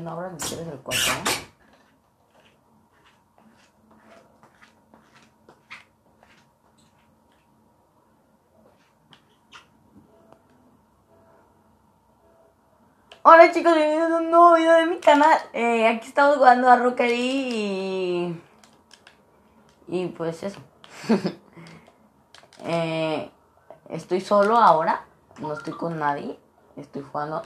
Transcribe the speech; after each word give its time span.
No 0.00 0.10
abras 0.10 0.52
el 0.52 0.78
cuarto, 0.80 1.02
¿no? 1.24 1.30
Hola 13.22 13.52
chicos, 13.52 13.72
bienvenidos 13.74 14.10
a 14.10 14.16
un 14.16 14.30
nuevo 14.30 14.54
video 14.54 14.72
de 14.74 14.86
mi 14.86 14.98
canal. 14.98 15.38
Eh, 15.52 15.86
aquí 15.86 16.08
estamos 16.08 16.38
jugando 16.38 16.68
a 16.68 16.76
League 16.76 17.06
y... 17.14 18.42
Y 19.88 20.06
pues 20.08 20.42
eso. 20.42 20.60
Eh, 22.66 23.30
estoy 23.90 24.22
solo 24.22 24.56
ahora, 24.56 25.04
no 25.38 25.52
estoy 25.52 25.74
con 25.74 25.98
nadie. 25.98 26.38
Estoy 26.76 27.02
jugando 27.02 27.42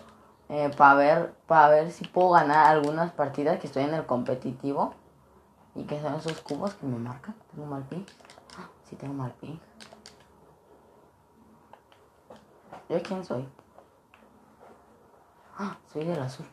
eh, 0.48 0.70
para 0.76 0.94
ver 0.94 1.34
para 1.46 1.68
ver 1.68 1.92
si 1.92 2.06
puedo 2.06 2.30
ganar 2.30 2.66
algunas 2.66 3.12
partidas 3.12 3.58
que 3.60 3.66
estoy 3.66 3.84
en 3.84 3.94
el 3.94 4.06
competitivo. 4.06 4.94
Y 5.74 5.84
que 5.84 6.00
son 6.00 6.14
esos 6.14 6.40
cubos 6.40 6.74
que 6.74 6.86
me 6.86 6.98
marcan. 6.98 7.34
Tengo 7.52 7.66
mal 7.66 7.84
ping. 7.84 8.04
Sí 8.88 8.96
tengo 8.96 9.14
mal 9.14 9.32
ping. 9.40 9.58
¿Yo 12.88 13.02
quién 13.02 13.24
soy? 13.24 13.46
Ah, 15.58 15.76
soy 15.92 16.04
del 16.04 16.20
azul. 16.20 16.46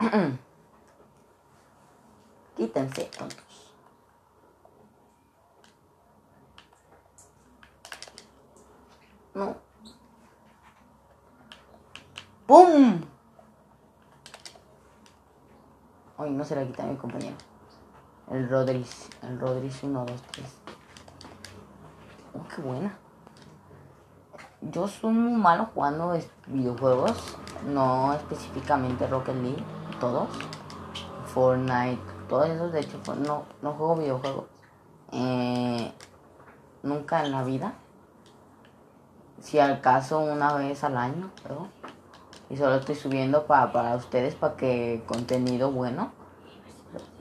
Quítense, 2.56 3.04
tontos. 3.16 3.53
No. 9.34 9.56
¡Pum! 12.46 13.00
Ay, 16.16 16.30
no 16.30 16.44
se 16.44 16.54
la 16.54 16.64
quita 16.64 16.84
mi 16.84 16.96
compañero. 16.96 17.34
El 18.30 18.48
Rodríguez. 18.48 19.10
El 19.22 19.40
Rodríguez 19.40 19.82
1, 19.82 20.04
2, 20.06 20.22
3. 20.30 20.46
Oh, 22.34 22.48
qué 22.54 22.62
buena. 22.62 22.96
Yo 24.60 24.86
soy 24.86 25.12
muy 25.12 25.32
malo 25.32 25.68
jugando 25.74 26.16
videojuegos. 26.46 27.36
No 27.66 28.14
específicamente 28.14 29.08
Rocket 29.08 29.34
League. 29.34 29.64
Todos. 29.98 30.28
Fortnite. 31.26 32.00
Todos 32.28 32.48
esos. 32.50 32.72
De 32.72 32.80
hecho, 32.80 33.00
no, 33.16 33.42
no 33.62 33.72
juego 33.72 33.96
videojuegos. 33.96 34.44
Eh, 35.10 35.92
nunca 36.84 37.24
en 37.24 37.32
la 37.32 37.42
vida. 37.42 37.74
Si 39.44 39.58
al 39.58 39.80
caso 39.82 40.20
una 40.20 40.54
vez 40.54 40.82
al 40.84 40.96
año. 40.96 41.30
Y 42.48 42.56
solo 42.56 42.76
estoy 42.76 42.94
subiendo 42.94 43.44
pa- 43.46 43.70
para 43.72 43.94
ustedes 43.94 44.34
para 44.34 44.56
que 44.56 45.02
contenido 45.06 45.70
bueno. 45.70 46.12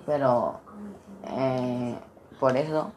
Pero 0.06 0.60
eh, 1.26 2.00
por 2.40 2.56
eso 2.56 2.92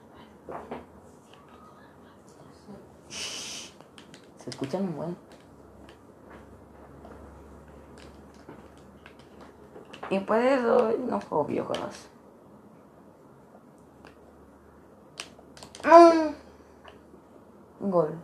se 3.09 4.51
escuchan 4.51 4.83
un 4.85 4.97
buen. 4.97 5.17
Y 10.09 10.21
por 10.21 10.39
eso 10.39 10.93
no 11.09 11.21
juego 11.21 11.45
videojuegos. 11.47 12.09
Mm. 15.85 16.31
Gol. 17.91 18.15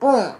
¡Pum! 0.00 0.34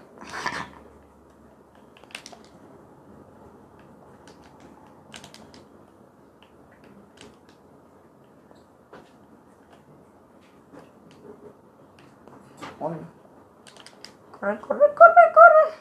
Corre, 14.39 14.59
corre, 14.59 14.95
corre, 14.95 15.23
corre. 15.35 15.75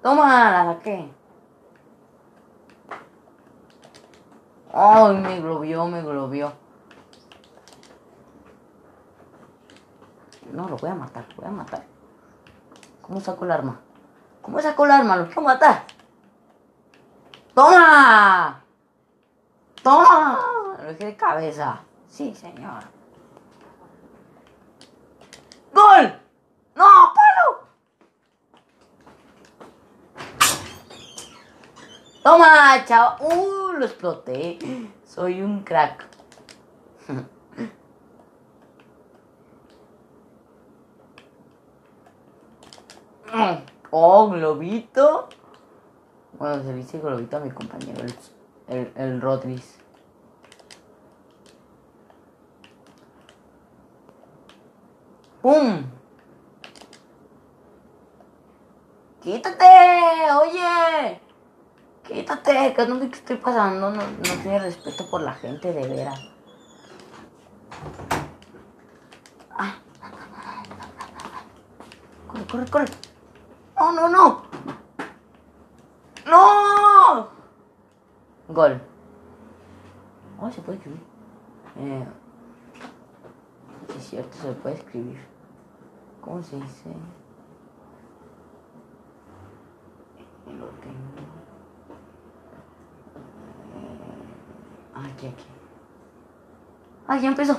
Toma, 0.00 0.50
la 0.52 0.74
saqué. 0.74 1.10
Ay, 4.72 5.16
me 5.16 5.40
globió, 5.40 5.86
me 5.88 6.02
globió. 6.02 6.67
No, 10.58 10.68
lo 10.68 10.76
voy 10.76 10.90
a 10.90 10.94
matar, 10.96 11.24
lo 11.28 11.36
voy 11.36 11.46
a 11.46 11.50
matar. 11.52 11.84
¿Cómo 13.00 13.20
saco 13.20 13.44
el 13.44 13.52
arma? 13.52 13.80
¿Cómo 14.42 14.60
saco 14.60 14.86
el 14.86 14.90
arma? 14.90 15.14
Lo 15.14 15.26
quiero 15.26 15.42
matar. 15.42 15.84
¡Toma! 17.54 18.60
¡Toma! 19.84 20.40
Lo 20.78 20.84
dejé 20.88 21.04
de 21.06 21.16
cabeza. 21.16 21.80
Sí, 22.08 22.34
señor. 22.34 22.82
¡Gol! 25.72 26.20
¡No, 26.74 27.14
palo! 27.14 27.68
¡Toma, 32.24 32.84
chao! 32.84 33.16
¡Uh! 33.20 33.74
Lo 33.74 33.84
exploté. 33.84 34.58
Soy 35.04 35.40
un 35.40 35.62
crack. 35.62 36.04
Oh, 43.90 44.28
globito. 44.28 45.28
Bueno, 46.38 46.62
se 46.62 46.74
dice 46.74 46.98
globito 46.98 47.36
a 47.36 47.40
mi 47.40 47.50
compañero, 47.50 48.04
el, 48.04 48.14
el, 48.68 48.92
el 48.96 49.20
Rodríguez. 49.20 49.78
¡Pum! 55.42 55.84
¡Quítate! 59.20 59.64
¡Oye! 60.42 61.20
Quítate, 62.06 62.74
que 62.74 62.86
no 62.86 62.98
sé 62.98 63.10
qué 63.10 63.16
estoy 63.18 63.36
pasando, 63.36 63.90
no, 63.90 64.02
no 64.02 64.42
tiene 64.42 64.58
respeto 64.58 65.08
por 65.10 65.22
la 65.22 65.34
gente 65.34 65.72
de 65.72 65.86
veras. 65.86 66.20
Ah. 69.50 69.76
Corre, 72.26 72.46
corre, 72.46 72.66
corre. 72.70 73.07
No, 73.78 73.92
no, 73.92 74.08
no. 74.08 74.42
No. 76.26 77.28
Gol. 78.48 78.80
Oh, 80.40 80.50
se 80.50 80.60
puede 80.62 80.78
escribir. 80.78 81.00
Eh, 81.76 82.06
es 83.96 84.04
cierto, 84.04 84.36
se 84.36 84.52
puede 84.52 84.74
escribir. 84.74 85.20
¿Cómo 86.20 86.42
se 86.42 86.56
dice? 86.56 86.90
Lo 90.46 90.66
tengo. 90.66 91.18
Eh, 93.76 94.94
aquí, 94.94 95.26
aquí. 95.28 95.46
Ah, 97.06 97.18
ya 97.18 97.28
empezó. 97.28 97.56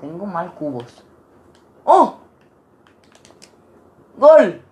Tengo 0.00 0.26
mal 0.26 0.52
cubos. 0.54 1.04
¡Oh! 1.84 2.21
¡Gol! 4.16 4.62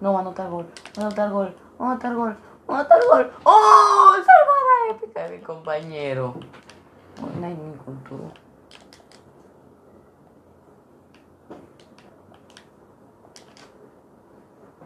No 0.00 0.12
va 0.12 0.18
a 0.18 0.22
anotar 0.22 0.50
gol. 0.50 0.66
Va 0.98 1.02
a 1.02 1.06
anotar 1.06 1.30
gol. 1.30 1.56
Va 1.80 1.86
a 1.86 1.90
anotar 1.92 2.14
gol. 2.14 2.36
Va 2.68 2.76
a 2.76 2.80
anotar 2.80 3.00
gol. 3.06 3.32
¡Oh! 3.44 4.14
Salvada 4.16 4.90
épica 4.90 5.28
de 5.28 5.38
mi 5.38 5.42
compañero. 5.42 6.34
No 7.40 7.46
hay 7.46 7.54
ni 7.54 7.76
cultura. 7.76 8.34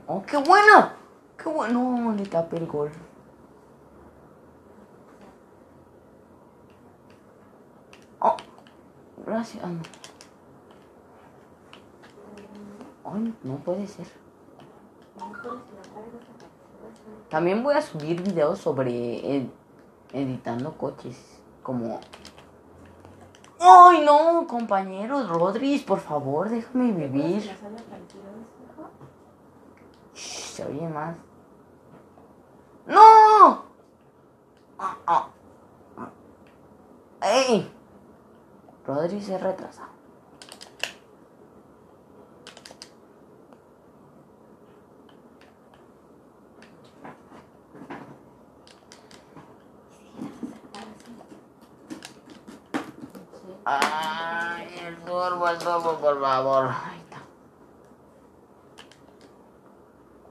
¡Oh, 0.06 0.22
qué 0.22 0.38
buena! 0.38 0.94
¡Qué 1.36 1.48
bueno! 1.48 2.14
Le 2.16 2.24
tapé 2.26 2.56
el 2.56 2.66
gol. 2.66 2.90
Oh, 8.20 8.36
gracias. 9.26 9.62
Ah, 9.62 9.68
no. 9.68 9.82
Ay, 13.12 13.34
no 13.42 13.56
puede 13.56 13.86
ser. 13.86 14.06
También 17.28 17.62
voy 17.62 17.74
a 17.74 17.82
subir 17.82 18.22
videos 18.22 18.58
sobre 18.58 19.36
ed- 19.36 19.50
editando 20.12 20.76
coches. 20.76 21.40
Como. 21.62 22.00
¡Ay, 23.60 24.04
no! 24.04 24.46
Compañeros, 24.46 25.28
Rodríguez, 25.28 25.82
por 25.82 26.00
favor, 26.00 26.48
déjame 26.48 26.92
vivir. 26.92 27.42
Shh, 30.14 30.44
se 30.54 30.64
oye 30.64 30.88
más. 30.88 31.16
¡No! 32.86 33.62
Ah, 34.78 34.96
ah. 35.06 35.28
¡Ey! 37.20 37.70
Rodri 38.86 39.20
se 39.20 39.36
retrasa. 39.36 39.88
Ay, 53.70 54.66
el 54.86 54.96
sorbo, 55.04 55.46
el 55.46 55.60
sorbo, 55.60 55.98
por 55.98 56.18
favor. 56.22 56.64
Ahí 56.68 56.98
está. 57.00 57.18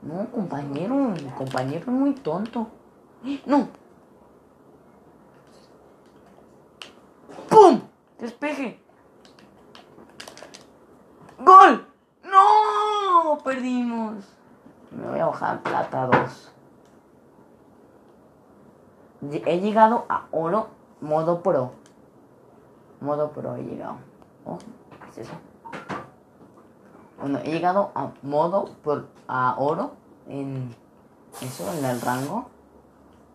No, 0.02 0.32
compañero, 0.32 1.14
compañero 1.38 1.92
muy 1.92 2.16
tonto. 2.16 2.68
No. 3.46 3.68
¡Pum! 7.48 7.82
Despeje. 8.18 8.82
¡Gol! 11.38 11.88
¡No! 12.24 13.38
Perdimos. 13.44 14.16
Me 14.90 15.08
voy 15.10 15.20
a 15.20 15.28
bajar 15.28 15.62
plata 15.62 16.08
2. 16.08 16.52
He 19.46 19.60
llegado 19.60 20.08
a 20.10 20.26
oro 20.32 20.70
modo 21.02 21.44
pro. 21.44 21.74
Modo 23.00 23.32
pro 23.32 23.56
he 23.56 23.64
llegado. 23.64 23.98
Oh, 24.46 24.58
¿qué 25.14 25.22
es 25.22 25.28
eso? 25.28 25.34
Bueno, 27.20 27.40
he 27.44 27.52
llegado 27.52 27.92
a 27.96 28.12
modo 28.22 28.70
por 28.84 29.08
a 29.28 29.56
oro 29.58 29.92
en 30.28 30.76
eso, 31.42 31.72
en 31.74 31.86
el 31.86 32.02
rango. 32.02 32.50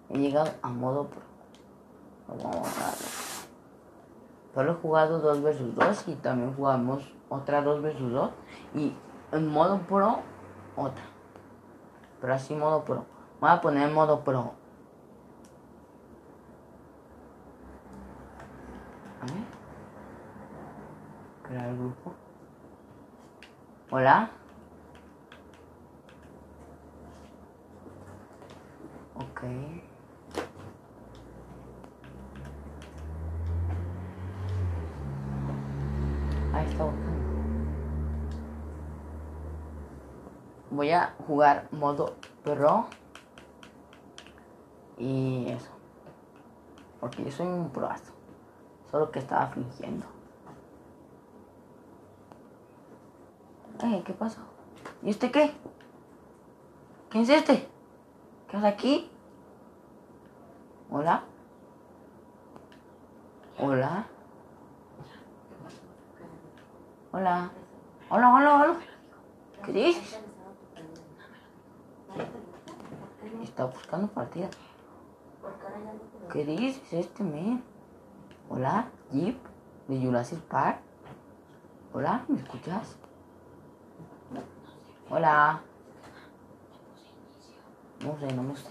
He 0.09 0.19
llegado 0.19 0.51
a 0.63 0.69
modo 0.69 1.07
pro. 1.07 1.21
Vamos 2.29 2.69
a. 2.79 2.93
Solo 4.55 4.73
he 4.73 4.75
jugado 4.75 5.19
2 5.19 5.43
vs 5.43 5.75
2 5.75 6.09
y 6.09 6.15
también 6.17 6.55
jugamos 6.55 7.13
otra 7.29 7.63
2 7.63 7.83
vs 7.83 8.11
2 8.13 8.31
y 8.75 8.95
en 9.33 9.49
modo 9.49 9.79
pro 9.79 10.19
otra. 10.77 11.05
Pero 12.21 12.35
así 12.35 12.55
modo 12.55 12.85
pro. 12.85 13.05
Voy 13.41 13.51
a 13.51 13.61
poner 13.61 13.91
modo 13.91 14.21
pro. 14.21 14.53
Hola. 23.91 24.31
Ok. 29.15 29.43
Ahí 36.55 36.67
está. 36.67 36.85
Voy 40.71 40.91
a 40.91 41.15
jugar 41.27 41.69
modo 41.71 42.15
pro. 42.43 42.87
Y 44.97 45.51
eso. 45.51 45.71
Porque 46.99 47.25
yo 47.25 47.31
soy 47.31 47.47
un 47.47 47.69
proazo. 47.69 48.15
Solo 48.91 49.11
que 49.11 49.19
estaba 49.19 49.49
fingiendo. 49.49 50.22
Eh, 53.83 54.03
¿qué 54.07 54.13
pasó? 54.13 54.41
¿Y 55.03 55.11
este 55.11 55.33
qué? 55.33 55.53
¿Quién 57.11 57.25
es 57.25 57.31
este? 57.31 57.69
¿Qué 58.49 58.57
hace 58.57 58.67
aquí? 58.69 59.11
¿Hola? 60.89 61.25
¿Hola? 63.59 64.07
Hola. 67.11 67.51
Hola, 68.09 68.35
hola, 68.35 68.55
hola. 68.55 68.77
¿Qué 69.65 69.73
dices? 69.73 70.21
Está 73.43 73.65
buscando 73.65 74.07
partida. 74.07 74.49
¿Qué 76.33 76.45
dices 76.45 76.93
este 76.93 77.25
men? 77.25 77.65
Hola, 78.49 78.87
Jeep 79.11 79.39
de 79.89 80.01
Jurassic 80.01 80.39
Park. 80.43 80.79
Hola, 81.93 82.25
¿me 82.29 82.39
escuchas? 82.39 82.97
Hola. 85.15 85.61
No 88.01 88.19
sé, 88.19 88.33
no 88.33 88.43
me 88.43 88.57
sé. 88.57 88.71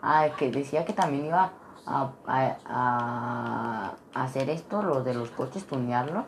Ah, 0.00 0.26
es 0.26 0.34
que 0.36 0.48
decía 0.52 0.84
que 0.84 0.92
también 0.92 1.26
iba 1.26 1.50
a, 1.86 2.12
a, 2.24 3.96
a 4.14 4.22
hacer 4.22 4.48
esto, 4.48 4.80
lo 4.80 5.02
de 5.02 5.14
los 5.14 5.32
coches, 5.32 5.66
tunearlos. 5.66 6.24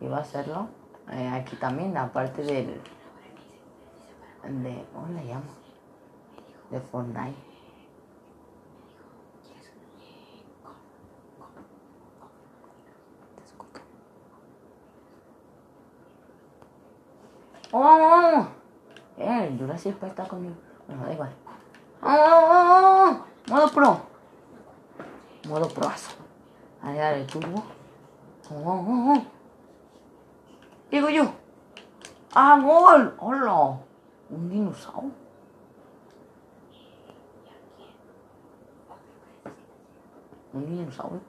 Iba 0.00 0.18
a 0.18 0.20
hacerlo. 0.20 0.68
Eh, 1.10 1.28
aquí 1.28 1.56
también, 1.56 1.96
aparte 1.96 2.42
del... 2.44 2.80
De... 4.44 4.86
¿Cómo 4.94 5.08
le 5.08 5.24
llamo? 5.24 5.50
De 6.70 6.80
Fortnite. 6.80 7.48
¡Oh, 17.70 17.80
oh, 17.80 18.40
oh! 18.40 18.48
El 19.78 19.82
Jurassic 19.84 20.00
Park 20.00 20.10
está 20.10 20.28
conmigo. 20.28 20.56
Bueno, 20.88 21.04
da 21.04 21.12
igual. 21.12 21.30
¡Oh! 22.02 23.24
Modo 23.48 23.70
pro. 23.70 24.00
Modo 25.48 25.68
proazo. 25.68 26.16
A 26.82 26.90
ver, 26.90 27.18
el 27.18 27.26
turbo. 27.28 27.62
¡Oh, 28.50 28.54
oh, 28.56 28.84
oh! 28.88 29.24
oh! 30.92 31.08
Yo. 31.10 31.32
¡Ah, 32.34 32.60
gol! 32.60 33.14
¡Hola! 33.20 33.78
Un 34.30 34.50
dinosaurio. 34.50 35.12
Un 40.54 40.66
dinosaurio. 40.66 41.20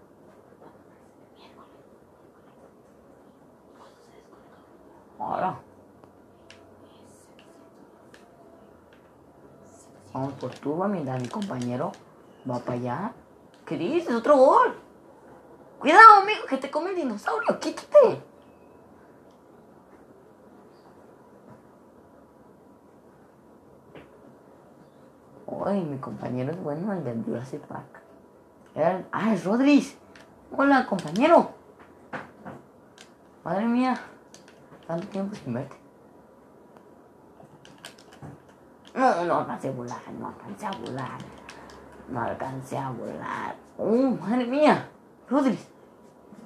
Ahora. 5.19 5.68
Vamos 10.13 10.33
por 10.33 10.51
turbo 10.51 10.87
mientras 10.87 11.21
mi 11.21 11.27
compañero 11.27 11.91
va 12.49 12.59
para 12.59 12.73
allá. 12.73 13.13
¿Qué 13.65 13.77
dices? 13.77 14.13
Otro 14.13 14.37
gol. 14.37 14.75
Cuidado, 15.79 16.21
amigo, 16.21 16.45
que 16.49 16.57
te 16.57 16.71
come 16.71 16.89
el 16.89 16.95
dinosaurio. 16.95 17.59
Quítate. 17.59 18.23
Ay, 25.65 25.83
mi 25.83 25.97
compañero 25.99 26.51
es 26.51 26.63
bueno, 26.63 26.93
el 26.93 27.03
del 27.03 27.23
Jurassic 27.23 27.61
Park. 27.67 28.01
Ah, 29.11 29.33
es 29.33 29.43
Rodríguez. 29.43 29.97
Hola, 30.55 30.87
compañero. 30.87 31.51
Madre 33.43 33.65
mía. 33.65 33.99
Tanto 34.87 35.07
tiempo 35.07 35.35
sin 35.35 35.53
verte. 35.53 35.75
No, 38.99 39.23
no 39.23 39.39
alcancé 39.39 39.69
a 39.69 39.71
volar, 39.71 40.11
no 40.19 40.27
alcancé 40.27 40.65
a 40.65 40.71
volar. 40.71 41.19
No 42.09 42.21
alcancé 42.21 42.77
a 42.77 42.89
volar. 42.89 43.55
¡Oh, 43.77 44.17
madre 44.19 44.45
mía! 44.45 44.89
Rodríguez. 45.29 45.69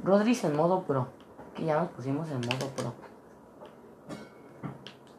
Rodríguez 0.04 0.44
en 0.44 0.56
modo 0.56 0.84
pro. 0.84 1.08
Que 1.56 1.66
ya 1.66 1.80
nos 1.80 1.90
pusimos 1.90 2.30
en 2.30 2.42
modo 2.42 2.68
pro. 2.76 2.94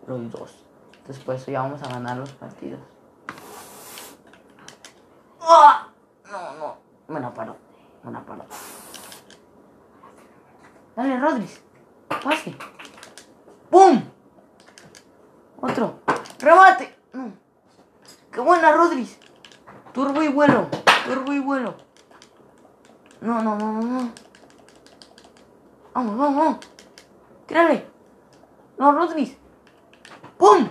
Los 0.07 0.31
dos. 0.31 0.64
Entonces 0.99 1.25
por 1.25 1.35
eso 1.35 1.50
ya 1.50 1.62
vamos 1.62 1.83
a 1.83 1.88
ganar 1.88 2.19
los 2.19 2.31
partidos. 2.35 2.79
¡Ah! 5.41 5.88
No, 6.31 6.55
no. 6.55 6.76
Me 7.09 7.19
la 7.19 7.35
paro. 7.35 7.57
Me 8.05 8.12
la 8.12 8.21
paro. 8.21 8.45
Dale, 10.95 11.19
Rodríguez. 11.19 11.64
Pase. 12.23 12.57
¡Pum! 13.71 14.05
Otro. 15.61 15.99
¡Remate! 16.38 16.95
No. 17.14 17.33
¡Qué 18.33 18.41
buena, 18.41 18.73
Rodríguez! 18.73 19.21
Turbo 19.93 20.21
y 20.21 20.24
vuelo. 20.35 20.69
Turbo 21.07 21.33
y 21.33 21.38
vuelo. 21.38 21.75
No, 23.21 23.43
no, 23.43 23.57
no, 23.57 23.73
no, 23.73 23.83
no. 23.83 24.11
Vamos, 25.95 26.19
vamos, 26.19 26.37
vamos. 26.37 26.59
Tírale. 27.47 27.87
No, 28.76 28.93
Rodríguez. 28.93 29.38
¡Pum! 30.37 30.69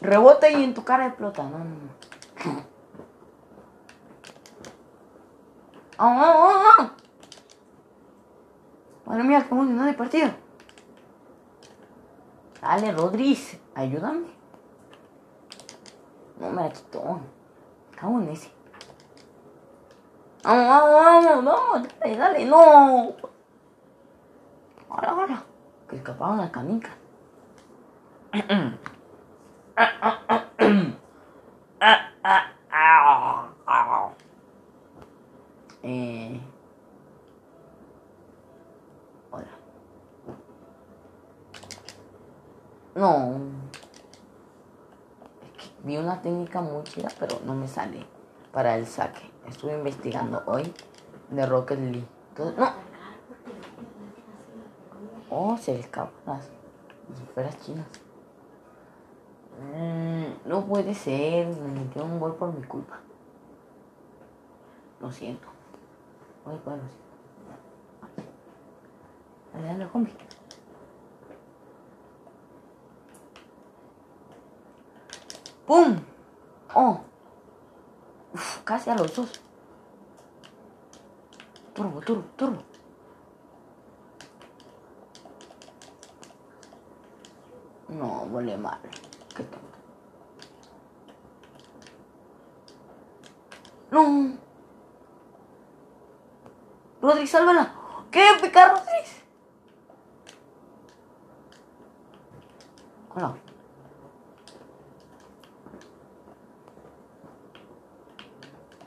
Rebota 0.00 0.48
y 0.50 0.64
en 0.64 0.74
tu 0.74 0.82
cara 0.82 1.06
explota. 1.06 1.42
No, 1.44 1.58
no, 1.58 1.64
no. 1.64 2.72
¡Vamos, 5.98 6.26
vamos, 6.26 6.64
vamos! 6.64 6.92
Madre 9.06 9.22
mía, 9.24 9.46
cómo 9.48 9.64
no 9.64 9.84
de 9.84 9.92
partido. 9.92 10.30
Dale, 12.60 12.92
Rodríguez, 12.92 13.60
ayúdame. 13.74 14.26
No 16.40 16.50
me 16.50 16.62
la 16.62 16.72
quitó. 16.72 17.20
En 18.02 18.28
ese. 18.30 18.50
Vamos, 20.42 20.66
vamos, 20.66 21.24
vamos, 21.24 21.44
vamos, 21.44 21.88
dale, 22.00 22.16
dale, 22.16 22.44
no. 22.46 23.14
Ahora, 24.90 25.10
ahora. 25.10 25.42
Que 25.88 25.96
escaparon 25.96 26.38
las 26.38 26.50
canicas. 26.50 26.90
Eh. 35.84 36.40
Hola. 39.30 39.46
No. 42.96 43.61
Vi 45.84 45.96
una 45.96 46.22
técnica 46.22 46.60
muy 46.60 46.84
chida, 46.84 47.08
pero 47.18 47.40
no 47.44 47.54
me 47.54 47.66
sale 47.66 48.06
para 48.52 48.76
el 48.76 48.86
saque. 48.86 49.28
Estuve 49.48 49.74
investigando 49.74 50.40
hoy 50.46 50.72
de 51.30 51.44
Rocket 51.44 51.78
League. 51.78 52.06
Entonces, 52.30 52.56
no. 52.56 52.72
Oh, 55.30 55.56
se 55.56 55.80
escapan 55.80 56.12
las 56.26 56.50
esferas 57.20 57.58
chinas. 57.64 57.86
Mm, 59.60 60.48
no 60.48 60.64
puede 60.66 60.94
ser. 60.94 61.48
Me 61.48 61.80
metieron 61.80 62.12
un 62.12 62.20
gol 62.20 62.36
por 62.36 62.52
mi 62.56 62.64
culpa. 62.64 63.00
Lo 65.00 65.10
siento. 65.10 65.48
Dale, 69.52 69.66
dale, 69.66 69.88
¡Pum! 75.72 75.96
¡Oh! 76.74 77.00
Uf, 78.34 78.58
casi 78.62 78.90
a 78.90 78.94
los 78.94 79.16
dos. 79.16 79.40
Turbo, 81.72 81.98
turbo, 82.02 82.24
turbo. 82.36 82.62
No, 87.88 88.24
huele 88.24 88.58
mal. 88.58 88.78
Qué 89.34 89.44
tonto. 89.44 89.78
No. 93.92 94.36
Rodri, 97.00 97.26
sálvala. 97.26 97.74
¿Qué? 98.10 98.26
¿Pica 98.42 98.74
Rodri? 98.74 99.00
Hola. 103.14 103.51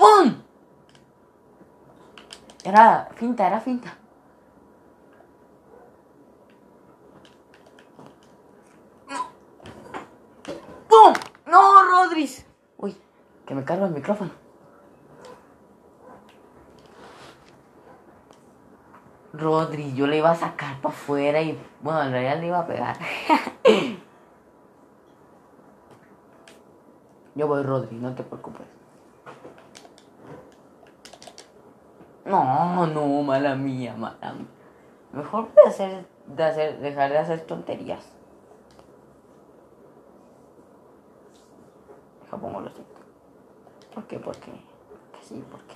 ¡Pum! 0.05 0.35
Era 2.63 3.09
finta, 3.15 3.47
era 3.47 3.59
finta. 3.59 3.97
¡Pum! 10.87 11.13
¡No, 11.47 11.81
Rodríguez! 11.89 12.45
Uy, 12.77 12.95
que 13.47 13.55
me 13.55 13.65
carga 13.65 13.87
el 13.87 13.93
micrófono. 13.93 14.29
Rodri, 19.33 19.95
yo 19.95 20.05
le 20.05 20.17
iba 20.17 20.29
a 20.29 20.35
sacar 20.35 20.79
para 20.81 20.93
afuera 20.93 21.41
y 21.41 21.59
bueno, 21.81 22.03
en 22.03 22.11
realidad 22.11 22.39
le 22.41 22.47
iba 22.47 22.59
a 22.59 22.67
pegar. 22.67 22.95
yo 27.33 27.47
voy, 27.47 27.63
Rodri, 27.63 27.95
no 27.95 28.13
te 28.13 28.21
preocupes. 28.21 28.84
No, 32.35 32.85
no, 32.87 33.23
mala 33.23 33.55
mía, 33.55 33.95
mala 33.95 34.33
mía. 34.33 34.47
Mejor 35.13 35.53
de 35.53 35.61
hacer, 35.61 36.05
de 36.25 36.43
hacer, 36.43 36.79
dejar 36.79 37.09
de 37.09 37.17
hacer 37.17 37.45
tonterías. 37.45 38.03
Deja 42.21 42.37
pongo 42.37 42.59
lo 42.59 42.69
siento. 42.69 42.95
¿Por 43.93 44.03
qué? 44.07 44.19
Porque, 44.19 44.51
porque 44.51 45.25
sí, 45.25 45.43
porque. 45.49 45.75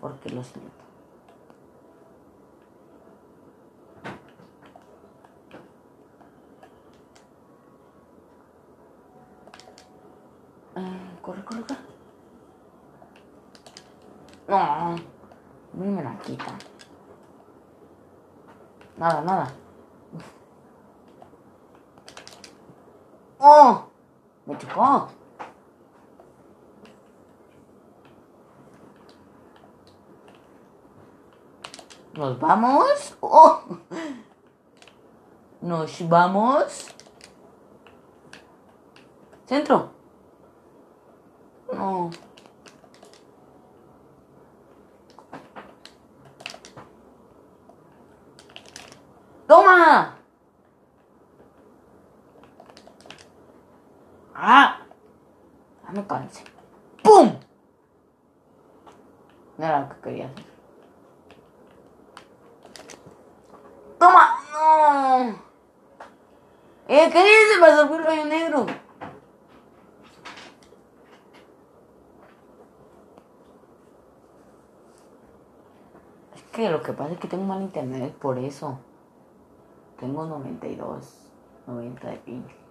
Porque 0.00 0.30
lo 0.30 0.42
siento. 0.42 0.72
Ah, 10.74 11.18
corre, 11.22 11.44
corre, 11.44 11.62
corre. 11.62 11.92
No, 14.48 14.56
a 14.56 14.96
mí 15.72 15.86
me 15.86 16.02
la 16.02 16.18
quitan. 16.18 16.58
Nada, 19.02 19.20
nada. 19.22 19.52
¡Oh! 23.40 23.84
Me 24.46 24.56
chocó. 24.56 25.08
¿Nos 32.14 32.38
vamos? 32.38 33.16
¡Oh! 33.18 33.62
¿Nos 35.62 36.08
vamos? 36.08 36.94
¿Centro? 39.46 39.90
No. 41.72 42.08
¡Toma! 49.52 50.16
¡Ah! 54.34 54.80
Cansé. 56.12 56.44
¡Pum! 57.02 57.32
No 59.56 59.64
era 59.64 59.80
lo 59.80 59.88
que 59.88 60.00
quería 60.02 60.26
hacer. 60.26 60.44
¡Toma! 63.98 64.36
¡No! 64.52 65.30
¿Eh? 66.88 67.08
¿Qué 67.10 67.18
dice? 67.18 67.60
Me 67.62 67.70
sorbió 67.70 67.96
el 67.96 68.04
rayo 68.04 68.24
negro. 68.26 68.66
Es 76.34 76.42
que 76.52 76.68
lo 76.68 76.82
que 76.82 76.92
pasa 76.92 77.12
es 77.12 77.20
que 77.20 77.28
tengo 77.28 77.44
mal 77.44 77.62
internet, 77.62 78.12
por 78.18 78.38
eso. 78.38 78.78
Tengo 79.98 80.26
92, 80.26 81.30
90 81.66 82.06
de 82.06 82.16
ping. 82.18 82.61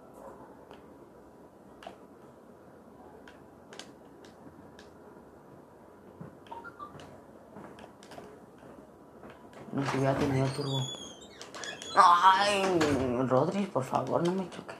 Se 9.90 9.98
hubiera 9.98 10.16
tenido 10.16 10.48
turbo. 10.48 10.80
Ay, 11.96 12.64
Rodri, 13.28 13.66
por 13.66 13.84
favor, 13.84 14.26
no 14.26 14.32
me 14.32 14.50
choques. 14.50 14.78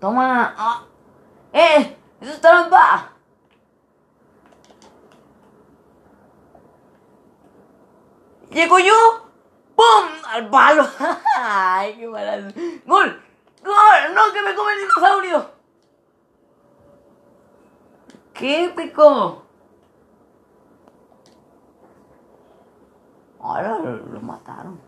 Toma. 0.00 0.54
Ah. 0.56 0.84
¡Eh! 1.52 1.96
¡Eso 2.20 2.32
es 2.32 2.40
trampa! 2.40 3.12
¡Llego 8.50 8.78
yo! 8.78 9.30
¡Pum! 9.76 10.08
¡Al 10.28 10.50
palo! 10.50 10.86
¡Ay, 11.38 11.96
qué 11.96 12.06
malas! 12.06 12.54
¡Gol! 12.86 13.22
¡Gol! 13.64 14.14
¡No, 14.14 14.32
que 14.32 14.42
me 14.42 14.54
come 14.54 14.72
el 14.72 14.78
dinosaurio! 14.80 15.61
¡Qué 18.34 18.64
épico! 18.66 19.42
Ahora 23.40 23.78
lo, 23.78 24.20
mataron. 24.20 24.80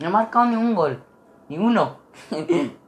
No 0.00 0.06
he 0.06 0.10
marcado 0.10 0.46
ni 0.46 0.56
un 0.56 0.74
gol. 0.74 1.02
Ni 1.48 1.58
uno. 1.58 1.98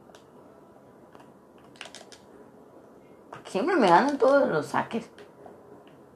Siempre 3.45 3.75
me 3.75 3.87
ganan 3.87 4.17
todos 4.17 4.49
los 4.49 4.65
saques. 4.65 5.09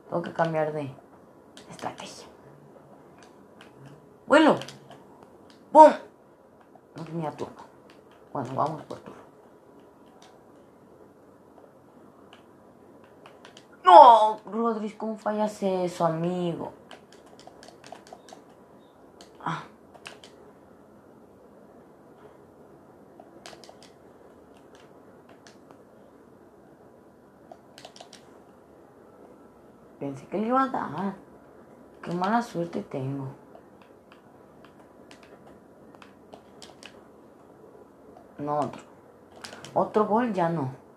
Tengo 0.09 0.21
que 0.23 0.33
cambiar 0.33 0.73
de 0.73 0.91
estrategia. 1.69 2.27
Bueno. 4.25 4.55
¡Pum! 5.71 5.91
No 6.95 7.05
tenía 7.05 7.31
turno. 7.31 7.63
Bueno, 8.33 8.49
vamos 8.55 8.83
por 8.83 8.97
turno. 8.99 9.18
No, 13.89 14.39
Rodríguez, 14.45 14.93
¿cómo 14.93 15.17
fallas 15.17 15.63
eso, 15.63 16.05
amigo? 16.05 16.71
Ah. 19.43 19.63
Pensé 29.99 30.27
que 30.27 30.37
le 30.37 30.47
iba 30.49 30.61
a 30.61 30.67
dar. 30.67 31.15
Qué 32.03 32.11
mala 32.11 32.43
suerte 32.43 32.83
tengo. 32.83 33.29
No, 38.37 38.59
otro. 38.59 38.83
Otro 39.73 40.05
gol 40.05 40.31
ya 40.31 40.47
no. 40.47 40.88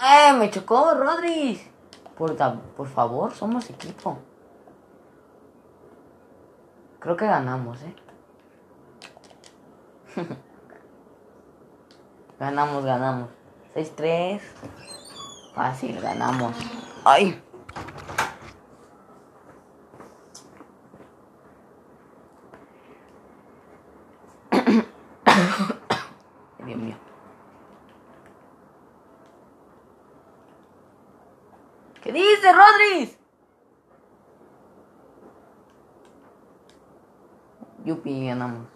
¡Eh! 0.00 0.32
Me 0.38 0.50
chocó 0.50 0.94
Rodríguez. 0.94 1.68
Por, 2.16 2.36
por 2.76 2.88
favor, 2.88 3.32
somos 3.34 3.68
equipo. 3.70 4.18
Creo 6.98 7.16
que 7.16 7.26
ganamos, 7.26 7.78
¿eh? 7.82 7.94
ganamos, 12.40 12.84
ganamos. 12.84 13.28
6-3. 13.74 14.40
Fácil, 15.54 16.00
ganamos. 16.00 16.54
¡Ay! 17.04 17.40
Dios 26.64 26.78
mío. 26.78 26.96
¿Qué 32.02 32.12
dice, 32.12 32.52
Rodríguez? 32.52 33.18
Yupi, 37.84 38.26
ganamos. 38.26 38.66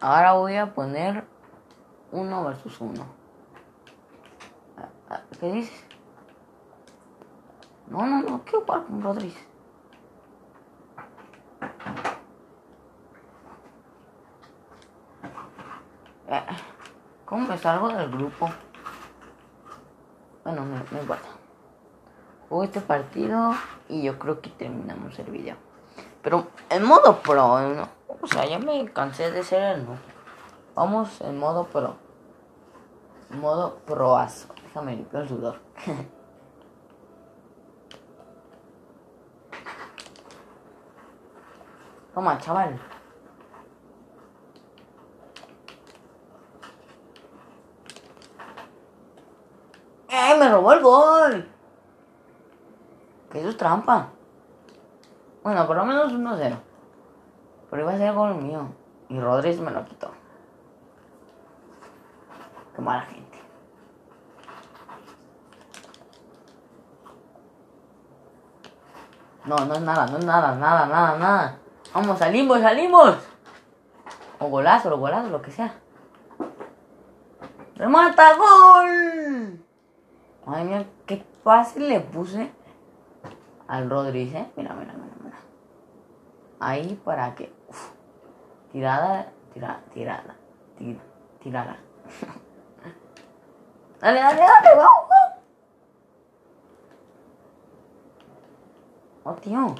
Ahora 0.00 0.32
voy 0.32 0.51
a 0.62 0.74
poner 0.74 1.24
uno 2.10 2.44
versus 2.44 2.80
uno. 2.80 3.06
Ah, 4.78 4.88
ah, 5.10 5.20
¿Qué 5.38 5.52
dices? 5.52 5.84
No, 7.88 8.06
no, 8.06 8.22
no, 8.22 8.42
quiero 8.44 8.60
jugar 8.60 8.84
con 8.84 9.02
Rodríguez. 9.02 9.46
Eh, 16.28 16.42
¿Cómo 17.26 17.46
me 17.46 17.58
salgo 17.58 17.88
del 17.88 18.10
grupo? 18.10 18.50
Bueno, 20.44 20.64
no, 20.64 20.82
no 20.90 21.00
importa. 21.00 21.28
Juego 22.48 22.64
este 22.64 22.80
partido 22.80 23.54
y 23.88 24.02
yo 24.02 24.18
creo 24.18 24.40
que 24.40 24.50
terminamos 24.50 25.18
el 25.18 25.30
video. 25.30 25.56
Pero 26.22 26.46
en 26.70 26.84
modo 26.84 27.20
pro, 27.20 27.60
¿no? 27.60 27.88
O 28.20 28.26
sea, 28.26 28.46
ya 28.46 28.58
me 28.58 28.84
cansé 28.92 29.30
de 29.30 29.42
ser 29.42 29.62
el 29.76 29.84
no. 29.84 30.11
Vamos 30.74 31.20
en 31.20 31.38
modo 31.38 31.64
pro. 31.66 31.96
Modo 33.30 33.76
proazo. 33.84 34.48
Déjame 34.62 34.96
limpiar 34.96 35.24
el 35.24 35.28
sudor. 35.28 35.60
Toma, 42.14 42.38
chaval. 42.38 42.80
¡Eh! 50.08 50.36
¡Me 50.38 50.48
robó 50.50 50.72
el 50.72 50.82
gol! 50.82 51.48
Que 53.30 53.40
eso 53.40 53.48
es 53.50 53.56
trampa. 53.56 54.08
Bueno, 55.42 55.66
por 55.66 55.76
lo 55.76 55.84
menos 55.84 56.12
1-0. 56.12 56.58
Pero 57.70 57.82
iba 57.82 57.92
a 57.92 57.98
ser 57.98 58.14
gol 58.14 58.34
mío. 58.36 58.68
Y 59.08 59.18
Rodríguez 59.18 59.60
me 59.60 59.70
lo 59.70 59.84
quitó. 59.84 60.21
Qué 62.82 62.84
mala 62.84 63.02
gente. 63.02 63.38
No, 69.44 69.56
no 69.56 69.74
es 69.74 69.80
nada, 69.82 70.06
no 70.06 70.18
es 70.18 70.24
nada, 70.24 70.56
nada, 70.56 70.86
nada, 70.86 71.16
nada. 71.16 71.58
Vamos, 71.94 72.18
salimos, 72.18 72.60
salimos. 72.60 73.18
O 74.40 74.48
golazo, 74.48 74.92
o 74.92 74.98
golazo, 74.98 75.28
lo 75.28 75.40
que 75.40 75.52
sea. 75.52 75.72
¡Remata! 77.76 78.34
¡Gol! 78.34 79.64
Madre 80.44 80.64
mía, 80.64 80.86
qué 81.06 81.24
fácil 81.44 81.88
le 81.88 82.00
puse 82.00 82.50
al 83.68 83.88
Rodríguez, 83.88 84.34
¿eh? 84.34 84.52
Mira, 84.56 84.74
mira, 84.74 84.92
mira, 84.94 85.14
mira. 85.22 85.38
Ahí 86.58 87.00
para 87.04 87.32
que... 87.36 87.54
Uf, 87.68 87.90
tirada, 88.72 89.30
tirada, 89.54 89.80
tirada, 89.94 90.34
tir, 90.76 90.98
tirada. 91.40 91.76
Dale, 94.02 94.20
dale, 94.20 94.40
dale, 94.40 94.76
vamos. 94.76 95.12
Oh, 99.24 99.34
tío. 99.34 99.74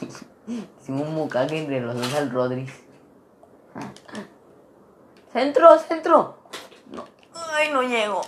Hicimos 0.80 1.08
un 1.08 1.14
mucaque 1.14 1.58
entre 1.58 1.80
los 1.80 1.94
dos 1.94 2.14
al 2.14 2.30
Rodríguez. 2.30 2.84
¡Centro, 5.32 5.78
centro! 5.78 6.36
No. 6.90 7.04
¡Ay, 7.34 7.70
no 7.72 7.82
llego! 7.82 8.20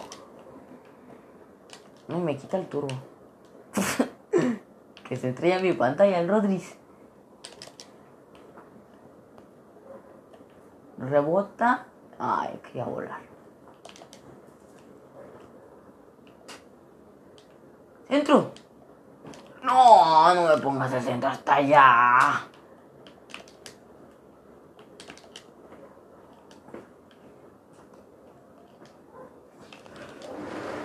No, 2.08 2.18
me 2.18 2.36
quita 2.36 2.56
el 2.56 2.66
turbo. 2.66 2.88
que 5.08 5.16
se 5.16 5.28
estrella 5.28 5.60
mi 5.60 5.72
pantalla 5.72 6.18
el 6.18 6.28
Rodríguez. 6.28 6.76
Rebota. 10.98 11.86
Ay, 12.18 12.58
quería 12.64 12.84
volar. 12.84 13.33
Centro. 18.08 18.52
No, 19.62 20.34
no 20.34 20.48
me 20.48 20.62
pongas 20.62 20.92
el 20.92 21.02
centro 21.02 21.30
hasta 21.30 21.54
allá. 21.54 22.46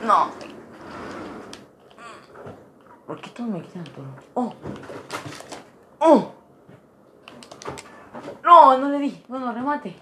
No. 0.03 0.31
¿Por 3.05 3.19
qué 3.21 3.29
todos 3.31 3.49
me 3.49 3.61
quitan 3.61 3.83
todo? 3.83 4.05
¡Oh! 4.33 4.53
¡Oh! 5.99 6.31
No, 8.43 8.77
no 8.77 8.89
le 8.89 8.99
di. 8.99 9.23
Bueno, 9.27 9.51
remate. 9.51 9.95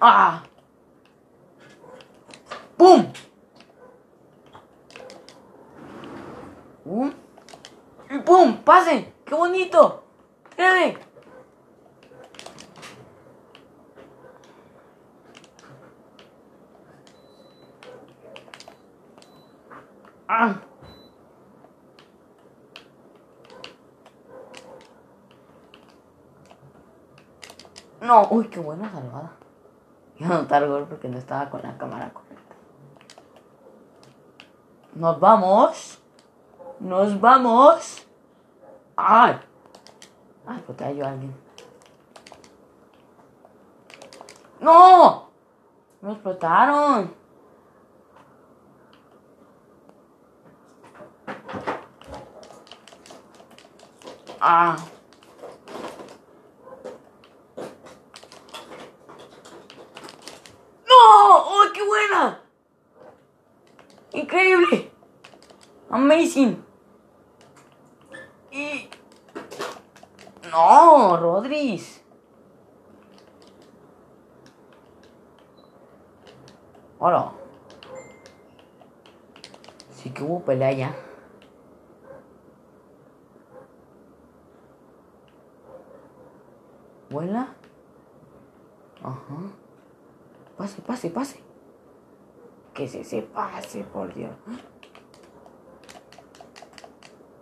¡Ah! 0.00 0.42
¡Pum! 2.76 3.12
¡Y 8.64 8.66
pum! 8.66 8.74
¡Pase! 8.74 9.12
¡Qué 9.26 9.34
bonito! 9.34 10.02
¡Quede! 10.56 10.98
¡Ah! 20.26 20.54
No, 28.00 28.28
uy, 28.30 28.48
qué 28.48 28.60
buena 28.60 28.90
salvada. 28.90 29.32
Iba 30.16 30.34
a 30.34 30.38
anotar 30.38 30.66
gol 30.66 30.86
porque 30.88 31.08
no 31.08 31.18
estaba 31.18 31.50
con 31.50 31.62
la 31.62 31.76
cámara 31.76 32.12
correcta. 32.12 32.54
Nos 34.94 35.18
vamos. 35.20 35.98
Nos 36.80 37.20
vamos. 37.20 38.03
¡Ay! 38.96 39.40
¡Ay, 40.46 40.62
yo 40.96 41.04
a 41.04 41.10
alguien! 41.10 41.34
¡No! 44.60 45.30
¡Me 46.00 46.12
explotaron! 46.12 47.14
¡Ah! 54.40 54.76
¡No! 60.86 60.94
¡Oh, 60.96 61.64
qué 61.72 61.84
buena! 61.84 62.40
¡Increíble! 64.12 64.92
¡Amazing! 65.90 66.64
Y... 68.54 68.88
No, 70.48 71.16
Rodríguez. 71.16 72.04
Hola. 77.00 77.32
Ya. 80.54 80.94
Vuela. 87.10 87.54
Ajá. 89.02 89.50
Pase, 90.56 90.80
pase, 90.82 91.10
pase. 91.10 91.42
Que 92.72 92.88
se 92.88 93.04
se 93.04 93.22
pase, 93.22 93.84
por 93.84 94.14
Dios. 94.14 94.34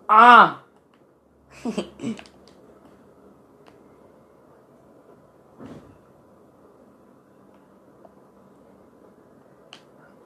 ¡Ah! 0.09 0.63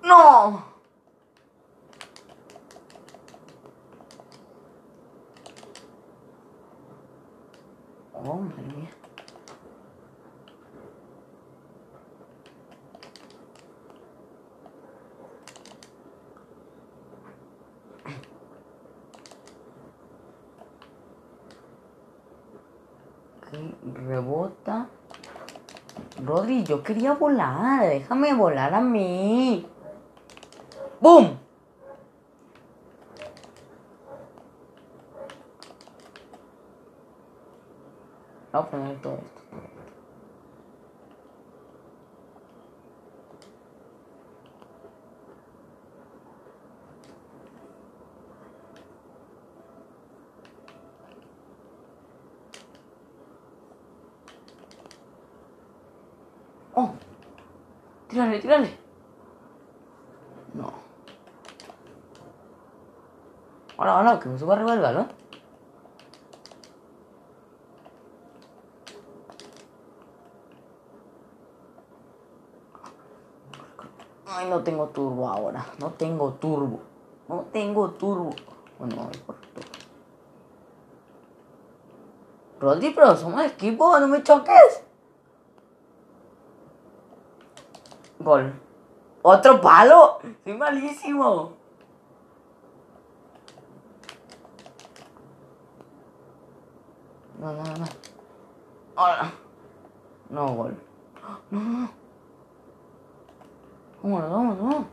¡No! 0.02 0.64
Oh, 8.12 8.36
madre 8.38 8.62
mía. 8.62 8.90
Ok, 18.06 18.12
rebota. 23.94 24.88
Rodri, 26.24 26.64
yo 26.64 26.82
quería 26.82 27.12
volar. 27.12 27.82
Déjame 27.82 28.34
volar 28.34 28.74
a 28.74 28.80
mí. 28.80 29.66
¡Bum! 31.00 31.36
Vamos 38.52 38.68
a 38.68 38.70
poner 38.70 39.02
todo 39.02 39.14
esto. 39.14 39.45
¡Tírale, 58.40 58.66
tírale! 58.66 58.78
No. 60.54 60.72
Ahora, 63.76 63.98
ahora, 63.98 64.20
que 64.20 64.28
me 64.28 64.38
suba 64.38 64.54
arriba 64.54 64.76
balón. 64.76 65.08
Ay, 74.26 74.50
no 74.50 74.62
tengo 74.62 74.88
turbo 74.88 75.28
ahora. 75.28 75.66
No 75.78 75.92
tengo 75.92 76.32
turbo. 76.34 76.80
No 77.28 77.46
tengo 77.52 77.90
turbo. 77.92 78.30
Bueno, 78.78 78.96
voy 78.96 79.18
por 79.18 79.36
turbo. 79.36 79.70
Rodri, 82.60 82.90
pero 82.90 83.14
somos 83.16 83.44
equipo, 83.44 83.98
no 84.00 84.08
me 84.08 84.22
choques. 84.22 84.85
Gol. 88.26 88.52
¡Otro 89.22 89.60
palo! 89.60 90.18
¡Soy 90.42 90.54
malísimo! 90.54 91.52
No, 97.38 97.52
no, 97.52 97.62
no. 97.62 97.86
Ahora. 98.96 99.32
No, 100.28 100.54
gol. 100.54 100.76
No, 101.52 101.60
no, 101.60 101.70
no. 101.70 101.90
Vámonos, 104.02 104.30
vámonos. 104.30 104.86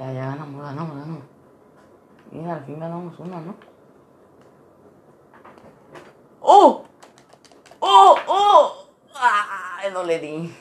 Ya, 0.00 0.10
ya 0.14 0.26
ganamos, 0.32 0.62
ganamos, 0.62 0.96
ganamos. 0.96 1.24
Y 2.32 2.42
al 2.48 2.64
fin 2.64 2.80
ganamos 2.80 3.18
una, 3.20 3.38
¿no? 3.38 3.54
¡Oh! 6.40 6.84
¡Oh! 7.80 8.16
¡Oh! 8.26 8.88
¡Ay, 9.14 9.92
no 9.92 10.02
le 10.02 10.18
di! 10.18 10.56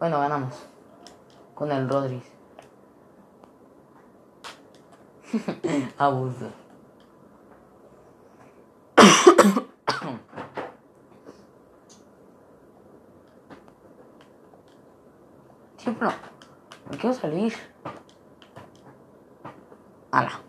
Bueno, 0.00 0.18
ganamos. 0.18 0.66
Con 1.54 1.70
el 1.70 1.88
Rodríguez. 1.88 2.32
Abuso. 5.98 6.50
Sí, 15.76 15.96
pero 15.96 16.12
me 16.90 16.91
quiero 17.02 17.16
salir. 17.16 17.52
Ala. 20.12 20.40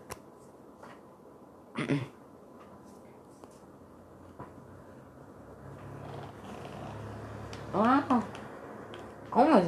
No. 7.72 8.22
¿Cómo 9.30 9.58
es? 9.58 9.66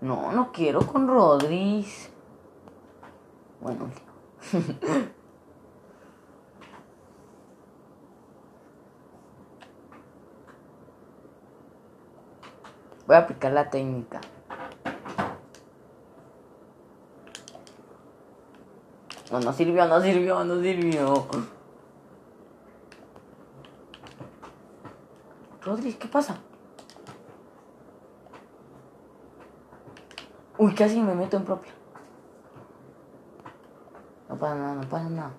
No, 0.00 0.32
no 0.32 0.50
quiero 0.50 0.84
con 0.84 1.06
Rodríguez. 1.06 2.10
Bueno. 3.60 3.90
Voy 13.06 13.14
a 13.14 13.18
aplicar 13.18 13.52
la 13.52 13.70
técnica. 13.70 14.20
No, 19.34 19.40
no 19.40 19.52
sirvió, 19.52 19.84
no 19.88 20.00
sirvió, 20.00 20.44
no 20.44 20.60
sirvió. 20.62 21.26
Rodríguez, 25.60 25.96
¿qué 25.96 26.06
pasa? 26.06 26.38
Uy, 30.56 30.72
casi 30.76 31.00
me 31.00 31.16
meto 31.16 31.36
en 31.36 31.44
propia. 31.44 31.72
No 34.28 34.38
pasa 34.38 34.54
nada, 34.54 34.74
no 34.76 34.88
pasa 34.88 35.08
nada. 35.08 35.32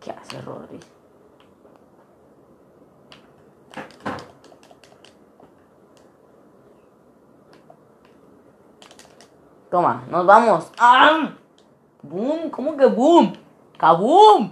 ¿Qué 0.00 0.10
hace 0.10 0.40
Rodri? 0.40 0.80
Toma, 9.76 10.04
nos 10.08 10.24
vamos. 10.24 10.72
¡Ah! 10.78 11.32
¡Boom! 12.00 12.48
¿Cómo 12.48 12.78
que 12.78 12.86
boom? 12.86 13.34
¡Kaboom! 13.76 14.50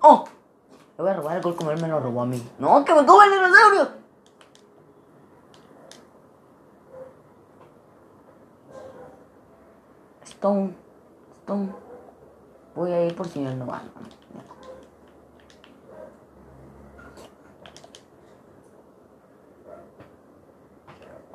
¡Oh! 0.00 0.24
Le 0.96 1.02
voy 1.04 1.12
a 1.12 1.14
robar 1.14 1.36
el 1.36 1.42
gol 1.44 1.54
como 1.54 1.70
él 1.70 1.80
me 1.80 1.86
lo 1.86 2.00
robó 2.00 2.22
a 2.22 2.26
mí. 2.26 2.42
¡No, 2.58 2.84
que 2.84 2.92
me 2.92 3.04
tome 3.04 3.26
el 3.26 3.30
dinosaurio! 3.30 3.88
Stone. 10.24 10.74
Stone. 11.42 11.74
Voy 12.74 12.90
a 12.90 13.06
ir 13.06 13.14
por 13.14 13.28
si 13.28 13.44
él 13.44 13.56
no 13.56 13.66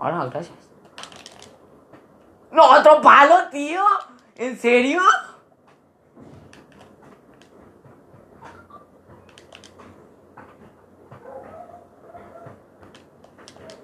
Ahora, 0.04 0.26
gracias. 0.26 0.58
¡No, 2.52 2.72
otro 2.78 3.02
palo, 3.02 3.48
tío! 3.50 3.82
¿En 4.36 4.58
serio? 4.60 5.00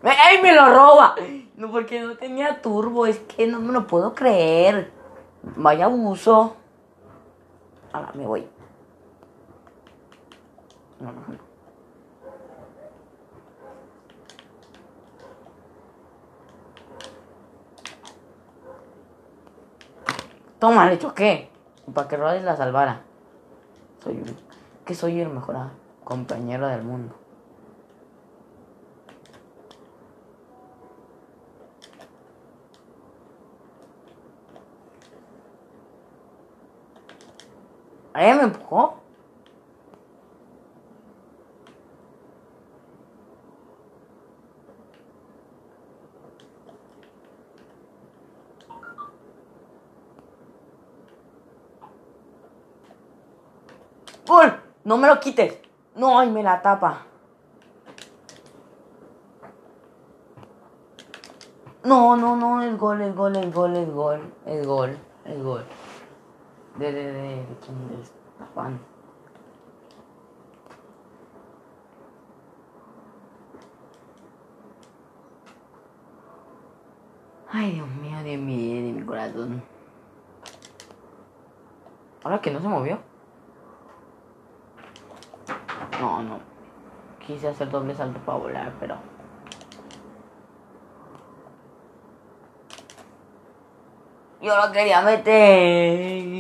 ¡Ey, 0.04 0.42
me 0.42 0.54
lo 0.54 0.66
roba! 0.66 1.16
No, 1.56 1.72
porque 1.72 2.02
no 2.02 2.18
tenía 2.18 2.62
turbo, 2.62 3.06
es 3.06 3.20
que 3.20 3.48
no 3.48 3.62
me 3.62 3.72
lo 3.72 3.88
puedo 3.88 4.14
creer. 4.14 4.92
Vaya 5.42 5.86
abuso. 5.86 6.58
Ahora 7.94 8.12
me 8.14 8.26
voy. 8.26 8.46
No, 11.00 11.14
no, 11.14 11.22
no. 11.30 11.49
Toma, 20.60 20.90
le 20.90 21.00
choqué. 21.00 21.50
Para 21.94 22.08
que 22.08 22.18
Rodri 22.18 22.42
la 22.42 22.56
salvara. 22.56 23.02
Soy 24.04 24.22
que 24.86 24.94
soy 24.94 25.22
el 25.22 25.30
mejor 25.30 25.56
compañero 26.04 26.68
del 26.68 26.84
mundo. 26.84 27.16
¿Ella 38.16 38.36
me 38.36 38.44
empujó? 38.44 38.99
¡Gol! 54.30 54.62
¡No 54.84 54.96
me 54.96 55.08
lo 55.08 55.20
quites! 55.20 55.58
No, 55.96 56.24
y 56.24 56.30
me 56.30 56.44
la 56.44 56.62
tapa. 56.62 57.02
No, 61.84 62.16
no, 62.16 62.36
no, 62.36 62.62
el 62.62 62.78
gol, 62.78 63.02
el 63.02 63.14
gol, 63.16 63.36
el 63.36 63.52
gol, 63.52 63.76
el 63.76 63.92
gol, 63.92 64.22
el 64.46 64.68
gol, 64.68 64.98
el 65.26 65.44
gol. 65.44 65.66
De, 66.78 66.92
de, 66.92 67.12
de, 67.12 67.22
de 67.38 67.58
quién 67.66 67.90
de 67.90 67.96
Juan. 68.54 68.80
Ay, 77.52 77.72
Dios 77.72 77.88
mío, 77.88 78.24
Dios 78.24 78.40
mío, 78.40 78.86
de 78.86 78.94
mi 78.94 79.06
corazón. 79.08 79.64
Ahora 82.24 82.40
que 82.40 82.52
no 82.52 82.60
se 82.60 82.68
movió. 82.68 83.09
No, 86.00 86.24
no. 86.24 86.40
Quise 87.20 87.50
hacer 87.50 87.70
doble 87.70 87.94
salto 87.94 88.20
para 88.22 88.38
volar, 88.38 88.74
pero. 88.80 88.96
Yo 94.42 94.56
lo 94.56 94.72
quería 94.72 95.02
meter. 95.02 96.40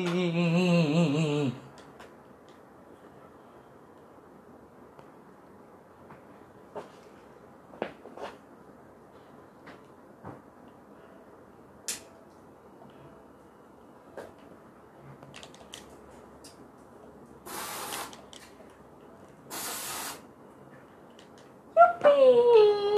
¡Yupi! 22.01 22.09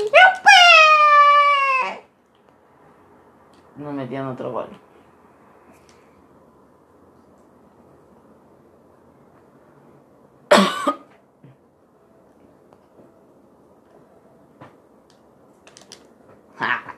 ¡Yupi! 0.05 0.61
Nos 3.77 3.93
metían 3.93 4.27
otro 4.27 4.51
gol. 4.51 4.69
Ja. 16.59 16.95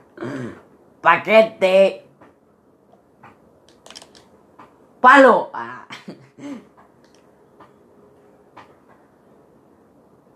Paquete. 1.13 2.03
Palo. 4.99 5.51
Ah. 5.53 5.85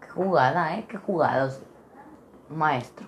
Qué 0.01 0.07
jugada, 0.09 0.77
eh. 0.77 0.85
Qué 0.87 0.97
jugados. 0.97 1.61
Maestro. 2.49 3.07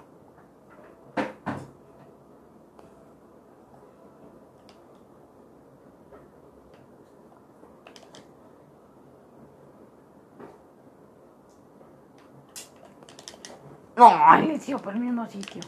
No, 13.95 14.41
le 14.41 14.59
sigo 14.59 14.79
perdiendo 14.79 15.27
sitio. 15.27 15.61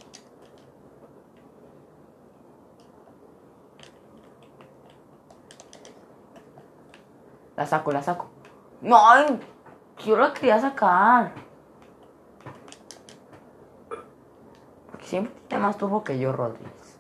La 7.62 7.68
saco, 7.68 7.92
la 7.92 8.02
saco. 8.02 8.28
No, 8.82 8.98
yo 10.04 10.18
la 10.18 10.34
quería 10.34 10.60
sacar. 10.60 11.32
Porque 14.90 15.06
siempre 15.06 15.32
tiene 15.48 15.64
más 15.64 15.78
turbo 15.78 16.04
que 16.04 16.18
yo, 16.18 16.32
Rodríguez. 16.32 16.98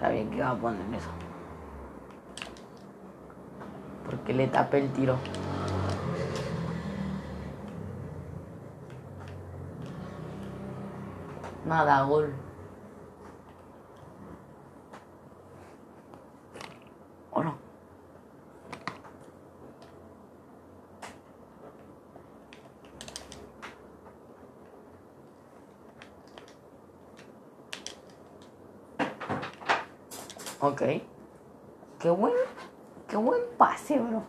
Sabía 0.00 0.30
que 0.30 0.36
iba 0.36 0.50
a 0.50 0.56
poner 0.56 0.94
eso. 0.94 1.10
Porque 4.06 4.29
le 4.40 4.46
tapé 4.48 4.78
el 4.78 4.90
tiro. 4.92 5.18
Nada, 11.66 12.02
gol. 12.04 12.32
¿O 17.32 17.42
no? 17.44 17.54
Ok. 30.60 30.82
Qué 31.98 32.08
buen, 32.08 32.32
qué 33.10 33.16
buen 33.16 33.42
pase, 33.58 33.98
bro. 33.98 34.22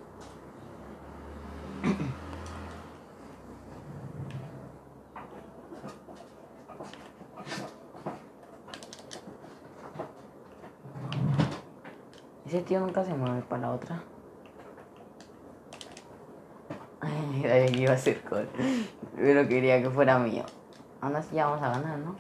Ese 12.46 12.62
tío 12.63 12.80
nunca 12.82 13.06
se 13.06 13.13
mueve 13.13 13.44
para 13.44 13.62
la 13.62 13.72
otra. 13.72 14.04
Ay, 17.00 17.44
sabía 17.44 17.65
que 17.67 17.82
iba 17.82 17.94
a 17.94 17.98
ser 17.98 18.22
gol. 18.30 18.50
Pero 19.15 19.48
quería 19.48 19.82
que 19.82 19.89
fuera 19.89 20.17
mío. 20.17 20.44
Aún 21.00 21.15
así 21.15 21.36
ya 21.36 21.46
vamos 21.46 21.63
a 21.63 21.70
ganar, 21.70 21.98
¿no? 22.00 22.15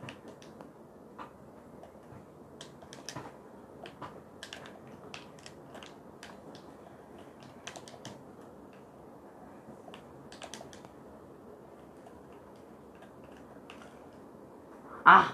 Ah. 15.03 15.33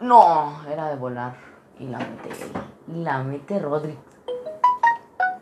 No, 0.00 0.64
era 0.66 0.88
de 0.88 0.96
volar. 0.96 1.36
Y 1.78 1.88
la 1.88 1.98
mete 1.98 2.30
él. 2.30 2.52
Mete 3.22 3.58
Rodri. 3.58 3.98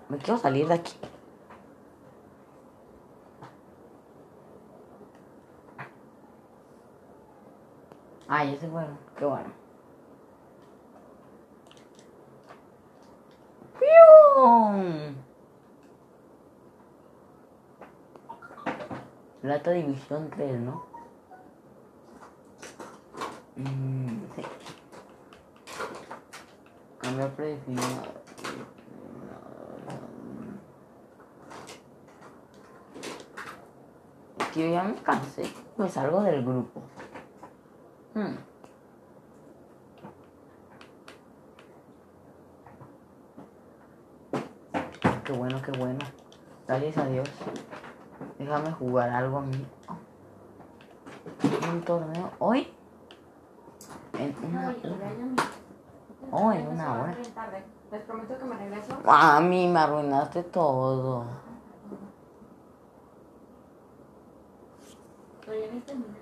Me 0.08 0.18
quiero 0.18 0.38
salir 0.38 0.68
de 0.68 0.74
aquí. 0.74 0.94
Ah, 8.28 8.44
ya 8.44 8.56
se 8.58 8.68
fueron. 8.68 8.98
Qué 9.16 9.24
bueno. 9.24 9.66
Plata 19.46 19.70
División 19.70 20.28
3, 20.30 20.60
¿no? 20.60 20.84
Mm, 23.54 23.95
Cambiar 27.26 27.30
predefinido. 27.34 27.82
tío, 34.52 34.70
ya 34.70 34.84
me 34.84 34.94
cansé. 34.94 35.42
Me 35.76 35.88
salgo 35.88 36.22
del 36.22 36.42
grupo. 36.42 36.82
Hmm. 38.14 38.36
Qué 45.24 45.32
bueno, 45.32 45.60
qué 45.62 45.72
bueno. 45.72 45.98
Gracias 46.66 46.96
a 46.98 47.06
Dios. 47.06 47.28
Déjame 48.38 48.72
jugar 48.72 49.10
algo 49.10 49.38
a 49.38 49.42
mí. 49.42 49.66
Un 51.70 51.82
torneo. 51.82 52.30
¿Hoy? 52.38 52.68
En 54.18 54.34
una. 54.42 54.74
Oh, 56.30 56.52
en 56.52 56.66
una 56.68 56.92
hora. 57.00 57.16
Les 57.90 58.02
prometo 58.02 58.36
que 58.36 58.44
me 58.44 58.56
regreso. 58.56 58.98
Mami, 59.04 59.68
me 59.68 59.78
arruinaste 59.78 60.42
todo. 60.42 61.24
Pero 65.44 65.60
ya 65.60 65.72
ni 65.72 65.80
terminado, 65.80 66.16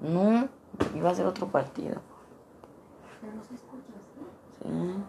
¿no? 0.00 0.40
No, 0.40 0.48
iba 0.96 1.10
a 1.10 1.14
ser 1.14 1.26
otro 1.26 1.46
partido. 1.46 2.00
Pero 3.20 3.34
no 3.34 3.44
se 3.44 3.54
escucha, 3.54 3.92
¿sí? 4.00 4.68
Sí. 4.68 5.04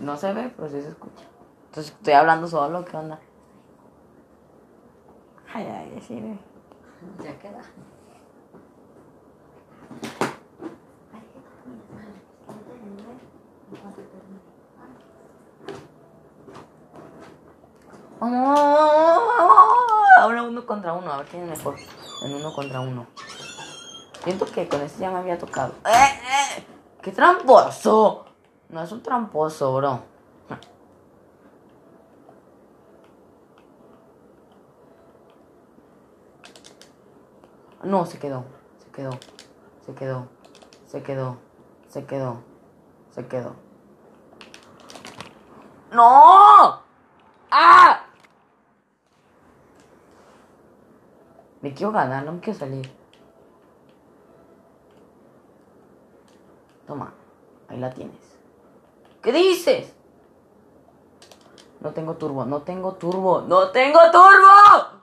No 0.00 0.16
se 0.16 0.32
ve, 0.32 0.52
pero 0.56 0.68
sí 0.68 0.82
se 0.82 0.88
escucha. 0.88 1.24
Entonces 1.66 1.92
estoy 1.92 2.14
hablando 2.14 2.48
solo, 2.48 2.84
¿qué 2.84 2.96
onda? 2.96 3.20
Ay, 5.54 5.64
ay, 5.66 6.00
sí. 6.00 6.38
Ya 7.22 7.38
queda. 7.38 7.60
Vamos. 13.70 13.98
Ahora 20.18 20.42
uno 20.42 20.66
contra 20.66 20.92
uno, 20.92 21.12
a 21.12 21.18
ver 21.18 21.26
quién 21.26 21.44
es 21.44 21.58
mejor. 21.58 21.76
En 22.24 22.34
uno 22.34 22.52
contra 22.52 22.80
uno. 22.80 23.06
Siento 24.24 24.46
que 24.46 24.68
con 24.68 24.80
este 24.80 25.00
ya 25.00 25.10
me 25.10 25.18
había 25.18 25.38
tocado. 25.38 25.74
¡Eh, 25.86 25.90
eh! 25.90 26.66
¡Qué 27.00 27.12
tramposo! 27.12 28.26
No 28.68 28.82
es 28.82 28.92
un 28.92 29.02
tramposo, 29.02 29.74
bro. 29.74 30.02
No, 37.84 38.04
se 38.04 38.18
quedó. 38.18 38.44
Se 38.84 38.90
quedó. 38.90 39.10
Se 39.86 39.94
quedó. 39.94 40.26
Se 40.86 41.02
quedó. 41.02 41.36
Se 41.88 42.04
quedó. 42.04 42.42
Se 43.18 43.26
quedó. 43.26 43.56
¡No! 45.90 46.80
¡Ah! 47.50 48.06
Me 51.60 51.74
quiero 51.74 51.90
ganar, 51.90 52.22
no 52.22 52.34
me 52.34 52.38
quiero 52.38 52.56
salir. 52.56 52.88
Toma, 56.86 57.12
ahí 57.66 57.78
la 57.78 57.90
tienes. 57.90 58.38
¿Qué 59.20 59.32
dices? 59.32 59.92
No 61.80 61.90
tengo 61.90 62.14
turbo, 62.14 62.44
no 62.44 62.62
tengo 62.62 62.94
turbo, 62.94 63.40
no 63.40 63.72
tengo 63.72 63.98
turbo. 64.12 64.98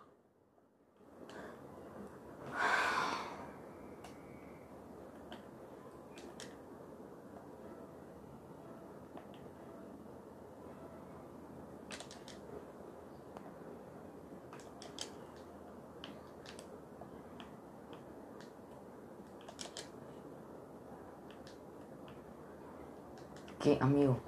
¿Qué, 23.65 23.79
amigo? 23.81 24.19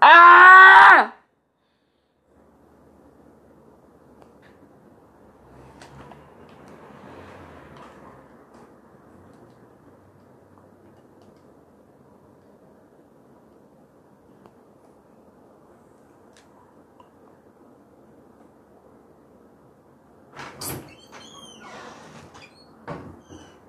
¡Ah! 0.00 1.14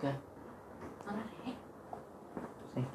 ¿Qué? 0.01 0.09
Órale. 1.07 1.55
Sí. 2.75 2.85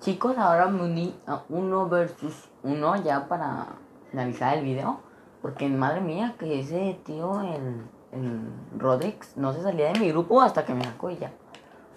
Chicos, 0.00 0.38
ahora 0.38 0.68
me 0.68 0.84
uní 0.84 1.14
a 1.26 1.42
uno 1.48 1.88
versus 1.88 2.48
uno 2.62 2.94
ya 3.02 3.26
para 3.26 3.66
finalizar 4.10 4.56
el 4.56 4.64
video. 4.64 5.00
Porque 5.42 5.68
madre 5.68 6.00
mía, 6.00 6.36
que 6.38 6.60
ese 6.60 7.00
tío, 7.04 7.40
el, 7.40 7.84
el 8.12 8.52
Rodex, 8.76 9.36
no 9.36 9.52
se 9.52 9.62
salía 9.62 9.92
de 9.92 9.98
mi 9.98 10.10
grupo 10.10 10.40
hasta 10.40 10.64
que 10.64 10.74
me 10.74 10.84
sacó 10.84 11.10
y 11.10 11.16
ya. 11.16 11.32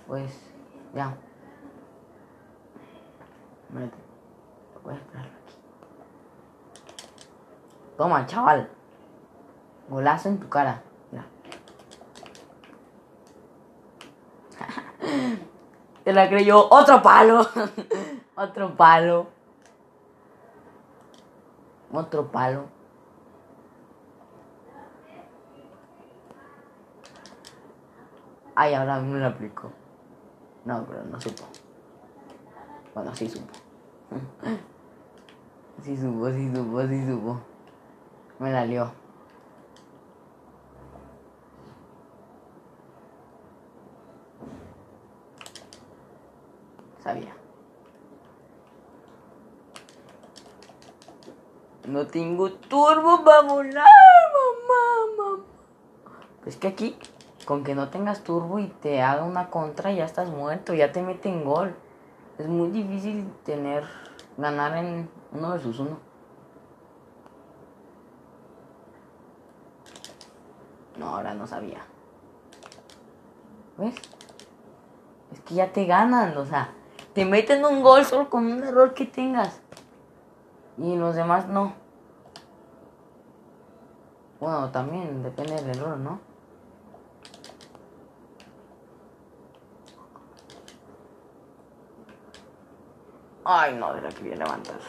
Pues, 0.07 0.31
ya. 0.95 1.15
Voy 4.83 4.93
a 4.93 4.97
esperarlo 4.97 5.31
aquí. 5.43 5.55
Toma, 7.97 8.25
chaval. 8.25 8.69
Golazo 9.89 10.29
en 10.29 10.39
tu 10.39 10.49
cara. 10.49 10.81
Mira. 11.11 11.25
Te 16.03 16.13
la 16.13 16.29
creyó. 16.29 16.67
Otro 16.69 17.01
palo. 17.01 17.47
Otro 18.35 18.75
palo. 18.75 19.27
Otro 21.91 22.31
palo. 22.31 22.65
Ay, 28.55 28.73
ahora 28.73 28.99
me 28.99 29.19
lo 29.19 29.27
aplico. 29.27 29.71
No, 30.65 30.85
pero 30.85 31.03
no 31.03 31.19
supo. 31.19 31.43
Bueno, 32.93 33.15
sí 33.15 33.29
supo. 33.29 33.53
Sí 35.83 35.97
supo, 35.97 36.29
sí 36.29 36.55
supo, 36.55 36.81
sí 36.83 37.07
supo. 37.07 37.39
Me 38.37 38.51
la 38.51 38.65
lió. 38.65 38.91
No 51.87 52.07
tengo 52.07 52.51
turbo 52.51 53.23
para 53.23 53.41
volar, 53.41 53.85
mamá, 54.33 55.15
mamá. 55.17 55.43
Pues 56.43 56.55
que 56.55 56.67
aquí, 56.67 56.97
con 57.45 57.63
que 57.63 57.75
no 57.75 57.89
tengas 57.89 58.23
turbo 58.23 58.59
y 58.59 58.67
te 58.67 59.01
haga 59.01 59.23
una 59.23 59.49
contra, 59.49 59.91
ya 59.91 60.05
estás 60.05 60.29
muerto, 60.29 60.73
ya 60.73 60.91
te 60.91 61.01
meten 61.01 61.43
gol. 61.43 61.75
Es 62.37 62.47
muy 62.47 62.69
difícil 62.69 63.31
tener, 63.43 63.83
ganar 64.37 64.77
en 64.77 65.09
uno 65.31 65.49
versus 65.49 65.79
uno. 65.79 65.97
No, 70.97 71.15
ahora 71.15 71.33
no 71.33 71.47
sabía. 71.47 71.81
¿Ves? 73.77 73.95
Es 75.33 75.39
que 75.41 75.55
ya 75.55 75.73
te 75.73 75.85
ganan, 75.85 76.37
o 76.37 76.45
sea, 76.45 76.73
te 77.13 77.25
meten 77.25 77.65
un 77.65 77.81
gol 77.81 78.05
solo 78.05 78.29
con 78.29 78.45
un 78.45 78.63
error 78.63 78.93
que 78.93 79.05
tengas. 79.05 79.61
Y 80.77 80.95
los 80.95 81.15
demás 81.15 81.47
no. 81.47 81.73
Bueno, 84.39 84.71
también 84.71 85.21
depende 85.21 85.55
del 85.55 85.77
error, 85.77 85.97
¿no? 85.97 86.19
Ay, 93.43 93.75
no, 93.75 93.93
de 93.93 94.01
la 94.01 94.09
que 94.09 94.15
quería 94.15 94.37
levantar. 94.37 94.79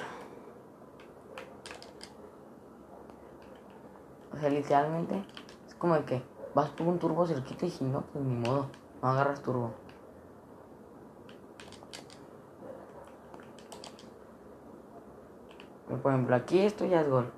O 4.33 4.39
sea, 4.39 4.49
literalmente 4.49 5.23
es 5.67 5.75
como 5.75 5.97
el 5.97 6.05
que 6.05 6.23
vas 6.55 6.71
tú 6.77 6.85
un 6.85 6.99
turbo 6.99 7.27
cerquita 7.27 7.67
y 7.67 7.71
si 7.71 7.85
no, 7.85 8.03
pues 8.13 8.25
ni 8.25 8.35
modo, 8.35 8.69
no 9.03 9.09
agarras 9.09 9.43
turbo. 9.43 9.73
Por 16.03 16.13
ejemplo, 16.13 16.35
aquí 16.35 16.61
esto 16.61 16.85
ya 16.85 17.01
es 17.01 17.09
gol. 17.09 17.31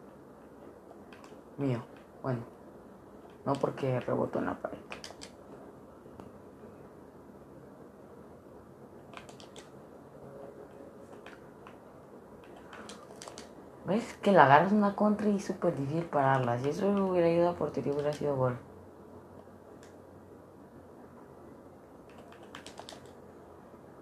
Mío. 1.58 1.82
Bueno. 2.22 2.40
No 3.44 3.52
porque 3.52 4.00
rebotó 4.00 4.38
en 4.38 4.46
la 4.46 4.54
pared. 4.54 4.78
¿Ves? 13.84 14.14
Que 14.22 14.32
la 14.32 14.44
agarras 14.44 14.72
una 14.72 14.96
contra 14.96 15.28
y 15.28 15.36
es 15.36 15.44
súper 15.44 15.76
difícil 15.76 16.04
pararla. 16.04 16.58
Si 16.58 16.70
eso 16.70 16.88
hubiera 16.88 17.28
ido 17.28 17.50
a 17.50 17.54
portería 17.54 17.92
hubiera 17.92 18.12
sido 18.12 18.34
gol. 18.34 18.56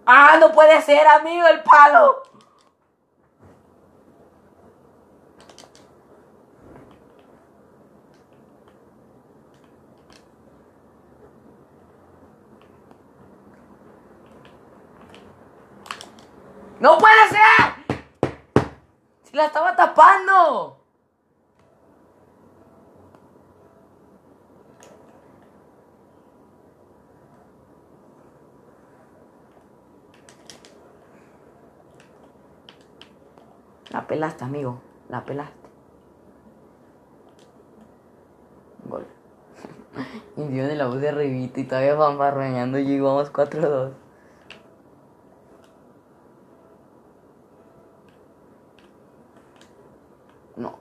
¡Ah, 0.05 0.37
no 0.39 0.51
puede 0.51 0.81
ser, 0.81 1.05
amigo, 1.07 1.47
el 1.47 1.61
palo! 1.63 2.23
¡No 16.79 16.97
puede 16.97 17.29
ser! 17.29 18.33
Si 19.23 19.37
la 19.37 19.49
tapando. 19.75 20.83
La 33.93 34.07
pelaste, 34.07 34.43
amigo. 34.43 34.81
La 35.07 35.23
pelaste. 35.23 35.69
Gol. 38.85 39.05
Indio 40.37 40.67
de 40.67 40.75
la 40.75 40.87
voz 40.87 40.99
de 40.99 41.09
arribita 41.09 41.59
y 41.59 41.65
todavía 41.65 41.93
van 41.93 42.17
barreñando 42.17 42.79
y 42.79 42.85
llegamos 42.85 43.31
4-2. 43.31 43.93
No, 50.55 50.75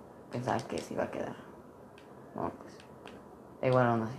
pensaba 0.53 0.69
que 0.69 0.79
se 0.79 0.95
iba 0.95 1.05
a 1.05 1.11
quedar. 1.11 1.35
No, 2.35 2.51
pues. 2.51 2.75
Igual 3.63 3.87
aún 3.87 4.03
así. 4.03 4.19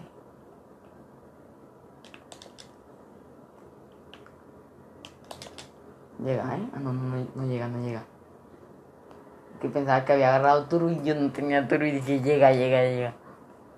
Llega, 6.24 6.44
¿eh? 6.56 6.70
Ah, 6.74 6.80
no, 6.80 6.94
no, 6.94 7.28
no, 7.36 7.46
llega, 7.46 7.68
no 7.68 7.84
llega. 7.84 8.04
Que 9.62 9.70
pensaba 9.70 10.06
que 10.06 10.14
había 10.14 10.30
agarrado 10.30 10.66
turbo 10.66 10.90
y 10.90 11.04
yo 11.04 11.16
no 11.16 11.32
tenía 11.32 11.68
turbo 11.68 11.86
y 11.86 11.92
dije, 11.92 12.22
llega, 12.22 12.52
llega, 12.52 12.82
llega. 12.82 13.14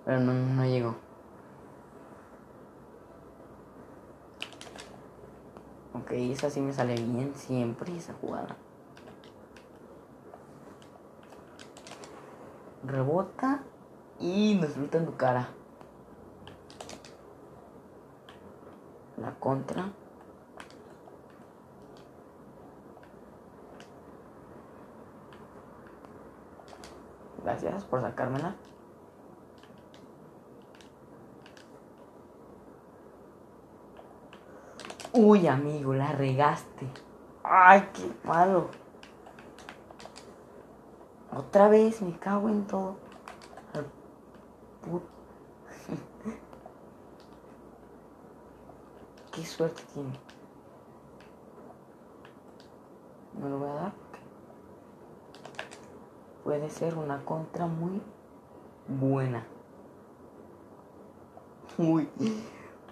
Pero 0.06 0.20
no, 0.20 0.34
no, 0.34 0.54
no 0.56 0.66
llegó. 0.66 0.96
Ok, 5.94 6.12
esa 6.12 6.50
sí 6.50 6.60
me 6.62 6.74
sale 6.74 6.96
bien 6.96 7.34
siempre, 7.36 7.96
esa 7.96 8.14
jugada. 8.14 8.56
Rebota 12.88 13.62
y 14.20 14.56
nos 14.56 14.72
flota 14.72 14.98
en 14.98 15.06
tu 15.06 15.16
cara. 15.16 15.48
La 19.18 19.32
contra. 19.36 19.90
Gracias 27.44 27.84
por 27.86 28.02
sacármela. 28.02 28.56
Uy, 35.14 35.48
amigo, 35.48 35.94
la 35.94 36.12
regaste. 36.12 36.88
Ay, 37.42 37.88
qué 37.94 38.12
malo. 38.28 38.70
Otra 41.36 41.68
vez 41.68 42.02
me 42.02 42.18
cago 42.18 42.48
en 42.48 42.66
todo. 42.66 42.96
Qué 49.32 49.46
suerte 49.46 49.84
tiene. 49.94 50.18
No 53.40 53.50
lo 53.50 53.60
voy 53.60 53.70
a 53.70 53.74
dar. 53.74 53.92
Puede 56.46 56.70
ser 56.70 56.96
una 56.98 57.26
contra 57.26 57.66
muy 57.68 58.02
buena. 58.88 59.46
Uy. 61.78 62.08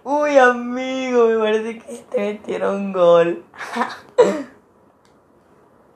Uy, 0.04 0.38
amigo, 0.38 1.28
me 1.28 1.38
parece 1.38 1.80
que 1.80 1.96
te 2.10 2.18
metieron 2.18 2.92
gol. 2.92 3.46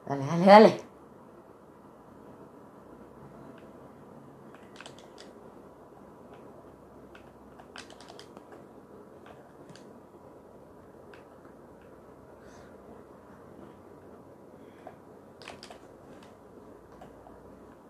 dale, 0.08 0.26
dale, 0.26 0.45
dale. 0.45 0.88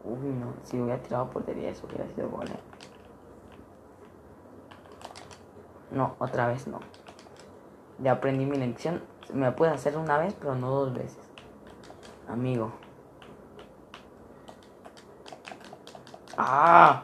Uy, 0.03 0.29
no, 0.29 0.53
si 0.63 0.79
hubiera 0.79 0.96
tirado 1.07 1.29
portería 1.29 1.69
eso 1.69 1.85
hubiera 1.87 2.07
sido 2.13 2.29
gol. 2.29 2.47
eh. 2.47 2.59
No, 5.91 6.15
otra 6.19 6.47
vez 6.47 6.67
no. 6.67 6.79
Ya 7.99 8.13
aprendí 8.13 8.45
mi 8.45 8.57
lección. 8.57 9.01
Me 9.33 9.51
puede 9.51 9.71
hacer 9.71 9.97
una 9.97 10.17
vez, 10.17 10.33
pero 10.39 10.55
no 10.55 10.69
dos 10.69 10.93
veces. 10.93 11.19
Amigo. 12.27 12.71
¡Ah! 16.37 17.01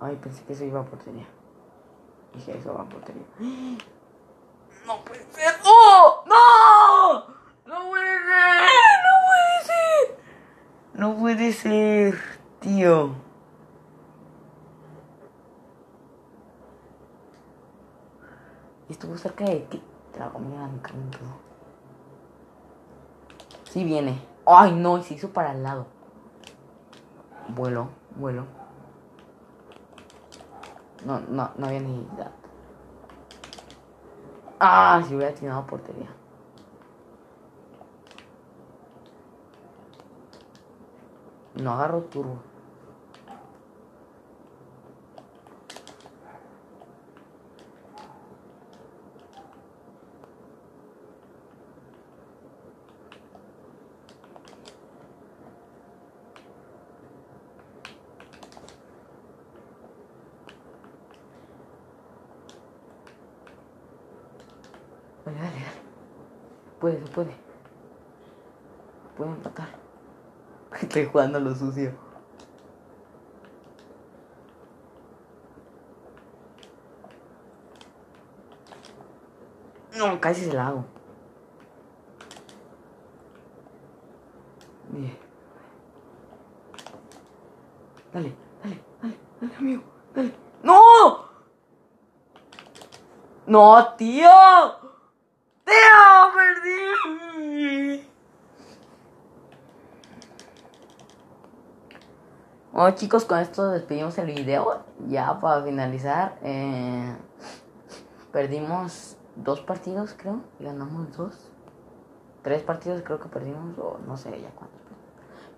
Ay, 0.00 0.16
pensé 0.16 0.44
que 0.44 0.52
eso 0.52 0.64
iba 0.64 0.80
a 0.80 0.84
portería. 0.84 1.26
Dije, 2.34 2.58
eso 2.58 2.74
va 2.74 2.82
a 2.82 2.88
portería. 2.88 3.22
¡No 4.86 5.04
puede 5.04 5.24
ser! 5.32 5.54
¡Oh! 5.64 6.24
¡No! 6.26 7.26
¡No 7.66 7.88
puede 7.88 8.18
ser! 8.18 8.60
¡No 9.04 9.14
puede 9.26 9.64
ser! 9.64 10.18
No 10.94 11.16
puede 11.34 11.52
ser, 11.52 12.18
tío. 12.60 13.14
Estuvo 18.90 19.16
cerca 19.16 19.44
de 19.44 19.60
ti. 19.60 19.82
Te 20.12 20.18
la 20.18 20.28
comí 20.28 20.54
a 20.56 20.66
mi 20.66 20.78
carne 20.80 21.04
y 21.06 21.10
todo. 21.10 21.30
Sí 23.70 23.82
viene. 23.82 24.20
Ay, 24.44 24.74
no, 24.74 24.98
y 24.98 25.02
se 25.04 25.14
hizo 25.14 25.30
para 25.30 25.52
el 25.52 25.62
lado. 25.62 25.86
Vuelo, 27.48 27.88
vuelo. 28.16 28.44
No, 31.06 31.20
no, 31.20 31.50
no 31.56 31.66
había 31.66 31.80
necesidad. 31.80 32.30
Ah, 34.60 35.02
si 35.08 35.14
hubiera 35.14 35.32
tirado 35.32 35.66
portería. 35.66 36.08
No 41.54 41.72
agarro 41.72 42.00
turbo. 42.04 42.38
Dale. 65.24 65.64
Puede, 66.80 66.96
puede. 66.96 67.34
Puede 69.16 69.30
empatar. 69.30 69.81
Estoy 70.92 71.06
jugando 71.06 71.40
lo 71.40 71.54
sucio. 71.54 71.90
No, 79.96 80.20
casi 80.20 80.44
se 80.44 80.52
la 80.52 80.66
hago. 80.66 80.84
Dale, 88.12 88.36
dale, 88.62 88.84
dale, 89.00 89.18
dale, 89.40 89.56
amigo. 89.56 89.82
Dale. 90.14 90.34
¡No! 90.62 91.24
¡No, 93.46 93.94
tío! 93.96 94.28
¡Tío! 95.64 96.32
¡Perdí! 96.34 98.11
Bueno 102.72 102.96
chicos, 102.96 103.26
con 103.26 103.38
esto 103.38 103.68
despedimos 103.68 104.16
el 104.16 104.28
video. 104.28 104.80
Ya 105.06 105.38
para 105.40 105.62
finalizar, 105.62 106.38
eh, 106.42 107.14
perdimos 108.32 109.18
dos 109.36 109.60
partidos 109.60 110.14
creo 110.16 110.40
y 110.58 110.64
ganamos 110.64 111.14
dos. 111.14 111.50
Tres 112.40 112.62
partidos 112.62 113.02
creo 113.02 113.20
que 113.20 113.28
perdimos 113.28 113.76
o 113.76 113.98
no 114.06 114.16
sé 114.16 114.30
ya 114.40 114.48
cuántos. 114.52 114.80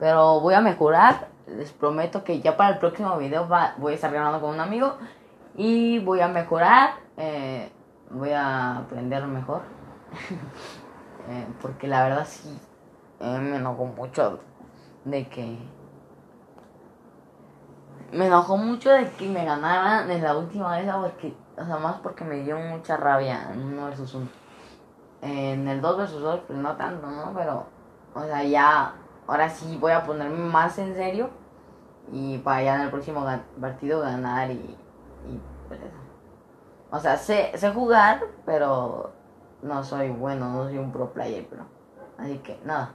Pero 0.01 0.41
voy 0.41 0.55
a 0.55 0.61
mejorar. 0.61 1.29
Les 1.47 1.71
prometo 1.71 2.25
que 2.25 2.41
ya 2.41 2.57
para 2.57 2.71
el 2.71 2.79
próximo 2.81 3.17
video 3.17 3.49
va, 3.49 3.77
voy 3.79 3.93
a 3.93 3.95
estar 3.95 4.13
ganando 4.13 4.41
con 4.41 4.51
un 4.51 4.59
amigo 4.59 4.95
y 5.55 6.01
voy 6.01 6.21
a 6.21 6.27
mejorar. 6.27 6.95
eh, 7.17 7.71
voy 8.11 8.31
a 8.33 8.79
aprender 8.79 9.25
mejor. 9.27 9.63
Eh, 11.27 11.47
porque 11.63 11.89
la 11.89 12.03
verdad 12.03 12.27
sí 12.29 12.55
eh, 13.19 13.39
me 13.39 13.57
enojó 13.57 13.87
mucho 13.87 14.41
de 15.07 15.27
que 15.27 15.57
me 18.15 18.27
enojó 18.27 18.57
mucho 18.57 18.91
de 18.91 19.11
que 19.13 19.29
me 19.29 19.45
ganaran 19.45 20.11
en 20.11 20.23
la 20.23 20.37
última 20.37 20.77
vez, 20.77 20.91
porque, 20.93 21.37
o 21.57 21.65
sea, 21.65 21.77
más 21.77 21.97
porque 21.97 22.25
me 22.25 22.43
dio 22.43 22.59
mucha 22.59 22.97
rabia 22.97 23.51
en 23.53 23.63
uno 23.63 23.87
versus 23.87 24.15
uno. 24.15 24.29
En 25.21 25.67
el 25.69 25.81
2 25.81 25.97
versus 25.97 26.21
2, 26.21 26.41
pues 26.47 26.59
no 26.59 26.77
tanto, 26.77 27.07
¿no? 27.07 27.33
Pero, 27.35 27.67
o 28.15 28.23
sea, 28.23 28.43
ya, 28.45 28.95
ahora 29.27 29.49
sí 29.49 29.77
voy 29.81 29.93
a 29.93 30.05
ponerme 30.05 30.39
más 30.39 30.79
en 30.79 30.95
serio 30.95 31.31
y 32.13 32.39
para 32.39 32.63
ya 32.63 32.75
en 32.77 32.81
el 32.83 32.91
próximo 32.91 33.27
partido 33.61 34.01
ganar 34.01 34.51
y, 34.51 34.55
y 34.55 35.41
pues. 35.69 35.81
O 36.91 37.01
sea, 37.01 37.17
sé, 37.17 37.51
sé 37.57 37.73
jugar, 37.73 38.21
pero 38.47 39.11
no 39.63 39.83
soy 39.83 40.11
bueno, 40.11 40.49
no 40.51 40.65
soy 40.65 40.79
un 40.79 40.93
pro 40.93 41.13
player, 41.13 41.47
pero. 41.51 41.65
Así 42.19 42.39
que 42.39 42.61
nada. 42.65 42.93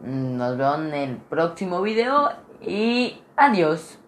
Nos 0.00 0.58
vemos 0.58 0.78
en 0.80 0.94
el 0.94 1.16
próximo 1.16 1.80
video 1.80 2.28
y 2.60 3.22
adiós. 3.36 3.98